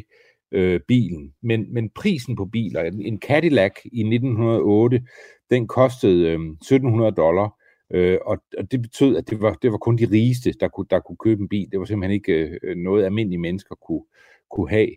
[0.51, 1.33] øh, bilen.
[1.41, 5.03] Men, men prisen på biler, en Cadillac i 1908,
[5.49, 7.57] den kostede øh, 1700 dollar,
[7.91, 10.87] øh, og, og det betød, at det var, det var kun de rigeste, der kunne,
[10.89, 11.71] der kunne købe en bil.
[11.71, 14.03] Det var simpelthen ikke øh, noget, almindelige mennesker kunne,
[14.51, 14.89] kunne have.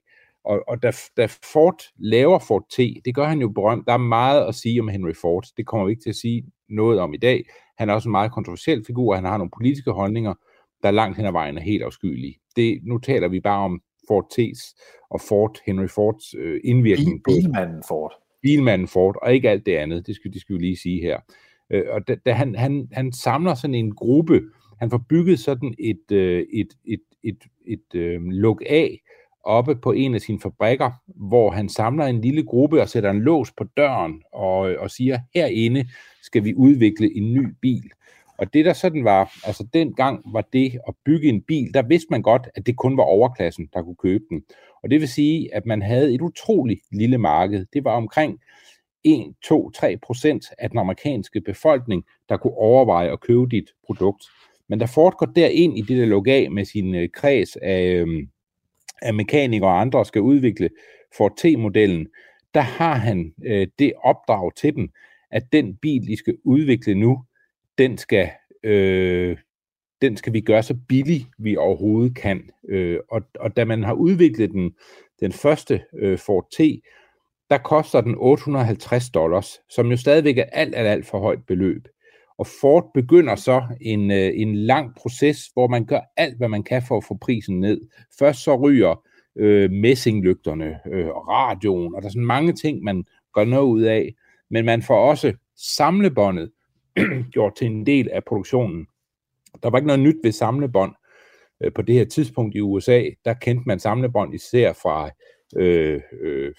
[0.44, 3.86] Og, og da, da Ford laver Ford T, det gør han jo berømt.
[3.86, 5.44] Der er meget at sige om Henry Ford.
[5.56, 7.44] Det kommer vi ikke til at sige noget om i dag.
[7.78, 10.34] Han er også en meget kontroversiel figur, han har nogle politiske holdninger,
[10.82, 12.38] der langt hen ad vejen er helt afskyelige.
[12.56, 14.74] Det, nu taler vi bare om Ford T's
[15.10, 18.12] og Ford, Henry Fords øh, indvirkning Bil, bilmanden Ford.
[18.42, 20.06] Bilmanden Ford, og ikke alt det andet.
[20.06, 21.18] Det skal, det skal vi lige sige her.
[21.70, 24.40] Øh, og da, da han, han, han samler sådan en gruppe,
[24.78, 29.00] han får bygget sådan et, øh, et, et, et, et, et øh, luk af
[29.44, 33.20] oppe på en af sine fabrikker, hvor han samler en lille gruppe og sætter en
[33.20, 35.88] lås på døren og, og siger, herinde
[36.22, 37.90] skal vi udvikle en ny bil.
[38.38, 42.06] Og det der sådan var, altså dengang var det at bygge en bil, der vidste
[42.10, 44.42] man godt, at det kun var overklassen, der kunne købe den.
[44.82, 47.66] Og det vil sige, at man havde et utroligt lille marked.
[47.72, 48.40] Det var omkring
[49.04, 54.24] 1, 2, 3 procent af den amerikanske befolkning, der kunne overveje at købe dit produkt.
[54.68, 57.82] Men da Ford går derind i det der log af med sin øh, kreds af,
[57.82, 58.26] øh,
[59.02, 60.70] af mekanikere og andre skal udvikle
[61.16, 62.06] Ford T-modellen,
[62.54, 64.90] der har han øh, det opdrag til dem,
[65.30, 67.24] at den bil, de skal udvikle nu,
[67.78, 68.30] den skal,
[68.62, 69.36] øh,
[70.02, 72.50] den skal vi gøre så billig, vi overhovedet kan.
[72.68, 74.72] Øh, og, og da man har udviklet den,
[75.20, 76.60] den første øh, Ford T,
[77.50, 81.88] der koster den 850 dollars, som jo stadigvæk er alt, alt, alt for højt beløb.
[82.38, 86.62] Og Ford begynder så en, øh, en lang proces, hvor man gør alt, hvad man
[86.62, 87.80] kan for at få prisen ned.
[88.18, 89.02] Først så ryger
[89.36, 93.82] øh, messinglygterne øh, og radioen, og der er sådan mange ting, man gør noget ud
[93.82, 94.14] af.
[94.50, 96.50] Men man får også samlebåndet
[97.32, 98.86] gjort til en del af produktionen.
[99.62, 100.94] Der var ikke noget nyt ved samlebånd
[101.60, 103.04] øh, på det her tidspunkt i USA.
[103.24, 105.10] Der kendte man samlebånd især fra,
[105.56, 106.52] øh, øh,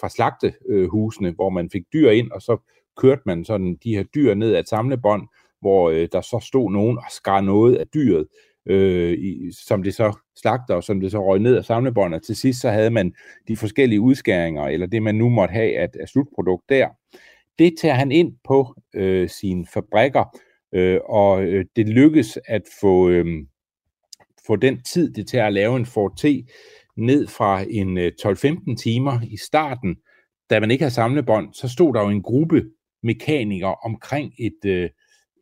[0.00, 2.56] fra slagtehusene, hvor man fik dyr ind, og så
[2.96, 5.22] kørte man sådan de her dyr ned af et samlebånd,
[5.60, 8.26] hvor øh, der så stod nogen og skar noget af dyret,
[8.66, 11.70] øh, i, som det så slagter, og som det så røg ned af
[12.14, 13.14] og Til sidst så havde man
[13.48, 16.88] de forskellige udskæringer, eller det man nu måtte have af, af slutprodukt der.
[17.58, 20.24] Det tager han ind på øh, sine fabrikker,
[20.74, 23.26] øh, og øh, det lykkes at få, øh,
[24.46, 26.24] få den tid, det tager at lave en Ford T,
[26.98, 29.96] ned fra en øh, 12-15 timer i starten,
[30.50, 32.64] da man ikke havde samlebånd, så stod der jo en gruppe
[33.02, 34.90] mekanikere omkring et, øh,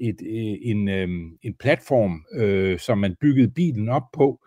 [0.00, 0.88] et, øh, en,
[1.42, 4.40] en platform, øh, som man byggede bilen op på,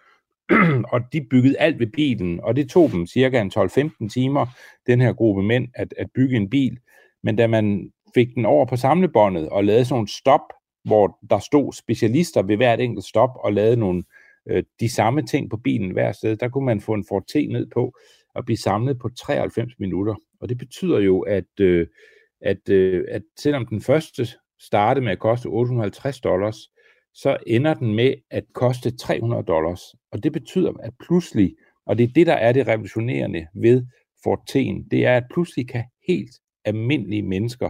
[0.93, 4.45] og de byggede alt ved bilen, og det tog dem cirka en 12-15 timer,
[4.88, 6.80] den her gruppe mænd, at, at bygge en bil.
[7.24, 10.41] Men da man fik den over på samlebåndet og lavede sådan nogle stop,
[10.84, 14.18] hvor der stod specialister ved hvert enkelt stop og lavede nogle øh,
[14.50, 17.36] Øh, de samme ting på bilen hver sted, der kunne man få en Ford T
[17.36, 17.94] ned på
[18.36, 20.16] og blive samlet på 93 minutter.
[20.42, 21.88] Og det betyder jo, at, øh,
[22.42, 24.28] at, øh, at selvom den første
[24.60, 26.58] startede med at koste 850 dollars,
[27.14, 29.82] så ender den med at koste 300 dollars.
[30.12, 33.86] Og det betyder, at pludselig, og det er det, der er det revolutionerende ved
[34.24, 36.32] Ford T'en, det er, at pludselig kan helt
[36.66, 37.70] almindelige mennesker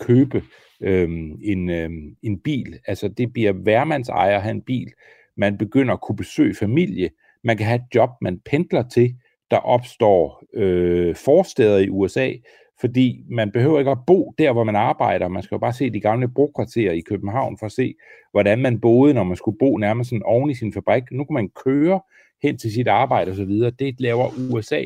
[0.00, 0.42] købe
[0.80, 2.78] øhm, en, øhm, en bil.
[2.86, 4.92] Altså det bliver værmandsejer at have en bil.
[5.40, 7.10] Man begynder at kunne besøge familie.
[7.44, 9.14] Man kan have et job, man pendler til.
[9.50, 12.32] Der opstår øh, forsteder i USA,
[12.80, 15.28] fordi man behøver ikke at bo der, hvor man arbejder.
[15.28, 17.94] Man skal jo bare se de gamle brokvarterer i København for at se,
[18.32, 21.02] hvordan man boede, når man skulle bo nærmest sådan oven i sin fabrik.
[21.10, 22.00] Nu kan man køre
[22.42, 23.70] hen til sit arbejde osv.
[23.78, 24.82] Det laver USA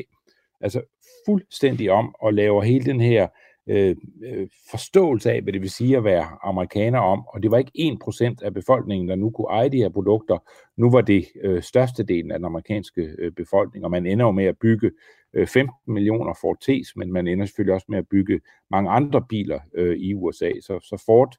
[0.61, 0.81] altså
[1.25, 3.27] fuldstændig om og laver hele den her
[3.67, 7.57] Øh, øh, forståelse af, hvad det vil sige at være amerikaner om, og det var
[7.57, 10.37] ikke 1% af befolkningen, der nu kunne eje de her produkter.
[10.77, 14.45] Nu var det øh, størstedelen af den amerikanske øh, befolkning, og man ender jo med
[14.45, 14.91] at bygge
[15.33, 18.41] øh, 15 millioner Ford T's, men man ender selvfølgelig også med at bygge
[18.71, 20.51] mange andre biler øh, i USA.
[20.61, 21.35] Så, så Ford,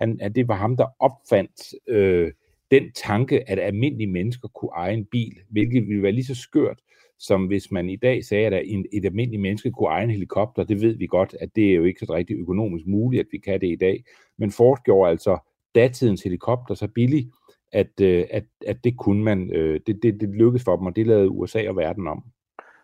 [0.00, 2.32] han, at det var ham, der opfandt øh,
[2.70, 6.78] den tanke, at almindelige mennesker kunne eje en bil, hvilket ville være lige så skørt,
[7.18, 10.64] som hvis man i dag sagde, at en, et almindeligt menneske kunne eje en helikopter,
[10.64, 13.38] det ved vi godt, at det er jo ikke så rigtig økonomisk muligt, at vi
[13.38, 14.04] kan det i dag.
[14.38, 15.38] Men Ford gjorde altså
[15.74, 17.30] datidens helikopter så billig,
[17.72, 20.96] at, øh, at, at det kunne man, øh, det, det, det lykkedes for dem, og
[20.96, 22.24] det lavede USA og verden om.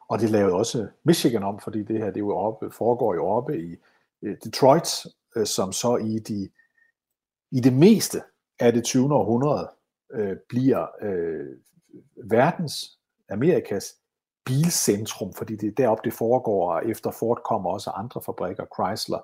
[0.09, 3.63] Og det lavede også Michigan om, fordi det her det jo oppe, foregår jo oppe
[3.63, 3.77] i
[4.23, 4.89] øh, Detroit,
[5.45, 6.49] som så i, de,
[7.51, 8.23] i det meste
[8.61, 9.15] af det 20.
[9.15, 9.71] århundrede
[10.13, 11.47] øh, bliver øh,
[12.31, 13.97] verdens, Amerikas
[14.45, 19.19] bilcentrum, fordi det er deroppe, det foregår, og efter Ford kommer også andre fabrikker, Chrysler,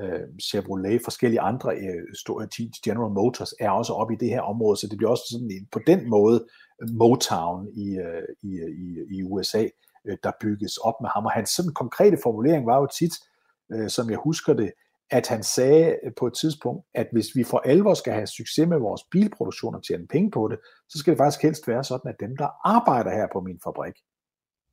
[0.00, 2.48] øh, Chevrolet, forskellige andre, øh, store,
[2.84, 5.66] General Motors er også oppe i det her område, så det bliver også sådan en,
[5.72, 6.46] på den måde
[6.82, 9.64] øh, Motown i, øh, i, øh, i, i USA,
[10.06, 11.24] øh, der bygges op med ham.
[11.24, 13.14] Og hans sådan konkrete formulering var jo tit,
[13.72, 14.72] øh, som jeg husker det,
[15.10, 18.68] at han sagde øh, på et tidspunkt, at hvis vi for alvor skal have succes
[18.68, 20.58] med vores bilproduktion og tjene penge på det,
[20.88, 23.94] så skal det faktisk helst være sådan, at dem, der arbejder her på min fabrik,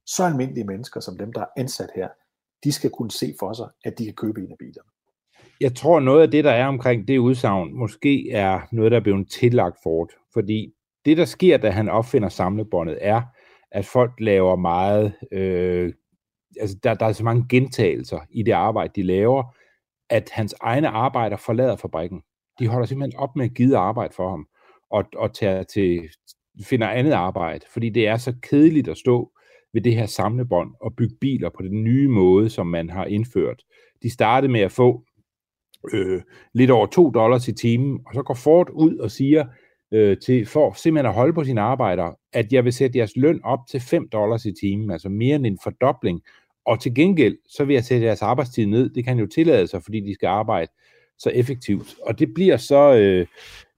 [0.06, 2.08] så almindelige mennesker som dem, der er ansat her,
[2.64, 4.90] de skal kunne se for sig, at de kan købe en af bilerne.
[5.62, 9.04] Jeg tror, noget af det, der er omkring det udsagn, måske er noget, der er
[9.04, 10.10] blevet tillagt Ford.
[10.34, 10.74] Fordi
[11.06, 13.22] det, der sker, da han opfinder samlebåndet, er,
[13.72, 15.14] at folk laver meget...
[15.32, 15.94] Øh,
[16.60, 19.44] altså, der, der er så mange gentagelser i det arbejde, de laver,
[20.10, 22.22] at hans egne arbejder forlader fabrikken.
[22.60, 24.48] De holder simpelthen op med at give arbejde for ham,
[24.92, 26.10] og, og tager til,
[26.64, 29.32] finder andet arbejde, fordi det er så kedeligt at stå
[29.74, 33.64] ved det her samlebånd og bygge biler på den nye måde, som man har indført.
[34.04, 35.04] De startede med at få
[35.94, 36.22] øh,
[36.54, 39.46] lidt over 2 dollars i timen, og så går Ford ud og siger
[39.92, 43.44] øh, til, for simpelthen at holde på sine arbejdere, at jeg vil sætte jeres løn
[43.44, 46.22] op til 5 dollars i timen, altså mere end en fordobling,
[46.66, 48.90] og til gengæld, så vil jeg sætte deres arbejdstid ned.
[48.90, 50.72] Det kan jo tillade sig, fordi de skal arbejde
[51.20, 51.96] så effektivt.
[52.02, 53.28] Og det bliver så, øh,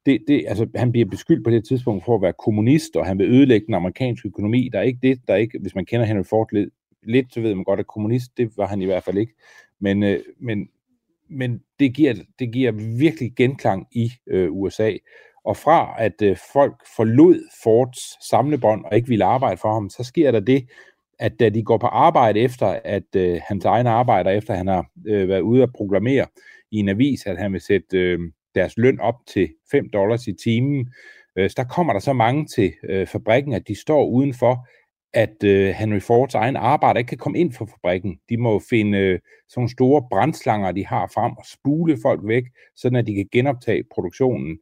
[0.05, 3.19] det, det, altså, han bliver beskyldt på det tidspunkt for at være kommunist, og han
[3.19, 4.69] vil ødelægge den amerikanske økonomi.
[4.73, 6.69] Der er ikke det, der er ikke, hvis man kender Henry Ford lidt,
[7.03, 9.33] lidt, så ved man godt, at kommunist, det var han i hvert fald ikke.
[9.79, 10.69] Men, øh, men,
[11.29, 14.91] men det, giver, det giver virkelig genklang i øh, USA.
[15.45, 20.03] Og fra at øh, folk forlod Fords samlebånd og ikke ville arbejde for ham, så
[20.03, 20.69] sker der det,
[21.19, 24.85] at da de går på arbejde efter, at øh, hans egen arbejder, efter han har
[25.07, 26.25] øh, været ude at proklamere
[26.71, 28.19] i en avis, at han vil sætte øh,
[28.55, 30.93] deres løn op til 5 dollars i timen.
[31.35, 34.67] Øh, så der kommer der så mange til øh, fabrikken, at de står udenfor,
[35.13, 38.19] at øh, Henry Fords egen arbejder ikke kan komme ind for fabrikken.
[38.29, 42.43] De må finde øh, sådan nogle store brændslanger, de har frem og spule folk væk,
[42.75, 44.59] sådan at de kan genoptage produktionen.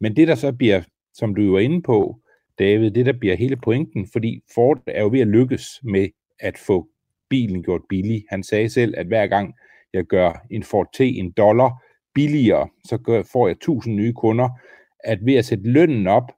[0.00, 0.82] Men det der så bliver,
[1.14, 2.20] som du var inde på,
[2.58, 6.08] David, det der bliver hele pointen, fordi Ford er jo ved at lykkes med
[6.40, 6.88] at få
[7.28, 8.24] bilen gjort billig.
[8.28, 9.54] Han sagde selv, at hver gang
[9.92, 11.82] jeg gør en Ford T en dollar,
[12.14, 14.48] billigere, så gør, får jeg 1000 nye kunder,
[15.04, 16.32] at ved at sætte lønnen op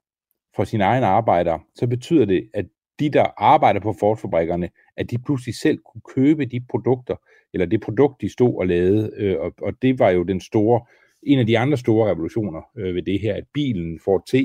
[0.55, 2.65] for sine egne arbejdere, så betyder det, at
[2.99, 7.15] de, der arbejder på Ford-fabrikkerne, at de pludselig selv kunne købe de produkter,
[7.53, 10.81] eller det produkt, de stod og lavede, øh, og, og det var jo den store,
[11.23, 14.35] en af de andre store revolutioner øh, ved det her, at bilen Ford T,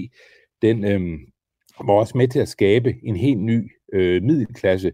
[0.62, 1.18] den øh,
[1.87, 4.93] var også med til at skabe en helt ny øh, middelklasse,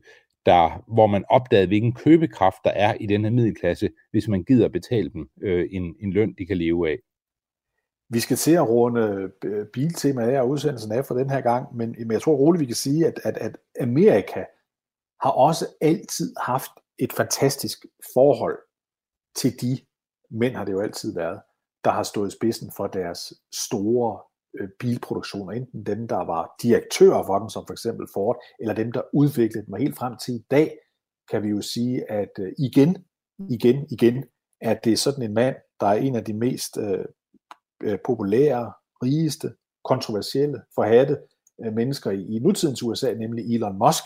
[0.49, 4.69] der, hvor man opdagede, hvilken købekraft der er i den her middelklasse, hvis man gider
[4.69, 6.99] betale dem øh, en, en løn, de kan leve af.
[8.11, 11.77] Vi skal til at runde øh, biltemaet af og udsendelsen af for den her gang,
[11.77, 14.45] men, men jeg tror roligt, vi kan sige, at, at, at Amerika
[15.23, 18.59] har også altid haft et fantastisk forhold
[19.37, 19.79] til de
[20.31, 21.41] mænd, har det jo altid været,
[21.85, 24.21] der har stået i spidsen for deres store
[24.61, 28.93] Øh, bilproduktioner, enten dem, der var direktører for dem, som for eksempel Ford, eller dem,
[28.93, 30.79] der udviklede dem, og helt frem til i dag,
[31.31, 33.05] kan vi jo sige, at øh, igen,
[33.51, 34.25] igen, igen,
[34.61, 37.05] at det er sådan en mand, der er en af de mest øh,
[37.83, 38.73] øh, populære,
[39.03, 41.19] rigeste, kontroversielle, forhatte
[41.65, 44.05] øh, mennesker i, i nutidens USA, nemlig Elon Musk,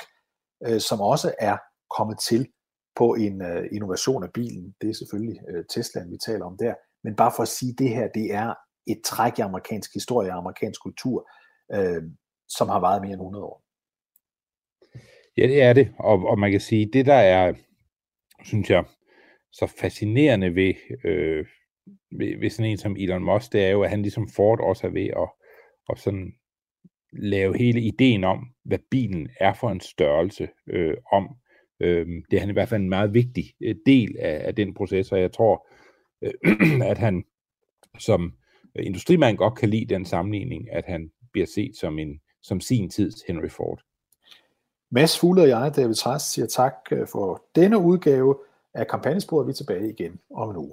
[0.67, 1.57] øh, som også er
[1.97, 2.49] kommet til
[2.97, 4.75] på en øh, innovation af bilen.
[4.81, 6.75] Det er selvfølgelig øh, Teslaen, vi taler om der.
[7.05, 8.55] Men bare for at sige, at det her det er
[8.87, 11.29] et træk i amerikansk historie og amerikansk kultur,
[11.75, 12.03] øh,
[12.49, 13.63] som har varet mere end 100 år.
[15.37, 15.93] Ja, det er det.
[15.99, 17.55] Og, og man kan sige, det der er,
[18.45, 18.85] synes jeg,
[19.53, 20.75] så fascinerende ved,
[21.05, 21.47] øh,
[22.11, 24.87] ved, ved sådan en som Elon Musk, det er jo, at han ligesom Ford også
[24.87, 25.29] er ved at,
[25.91, 26.33] at sådan
[27.13, 31.29] lave hele ideen om, hvad bilen er for en størrelse, øh, om.
[31.81, 34.75] Øh, det er han i hvert fald en meget vigtig øh, del af, af den
[34.75, 35.69] proces, og jeg tror,
[36.23, 36.33] øh,
[36.91, 37.25] at han
[37.99, 38.33] som
[38.77, 42.91] Øh, industrimand godt kan lide den sammenligning, at han bliver set som, en, som sin
[42.91, 43.83] tids Henry Ford.
[44.91, 48.37] Mads Fugle og jeg, David Træs, siger tak øh, for denne udgave
[48.75, 49.47] af kampagnesporet.
[49.47, 50.73] Vi er tilbage igen om en uge.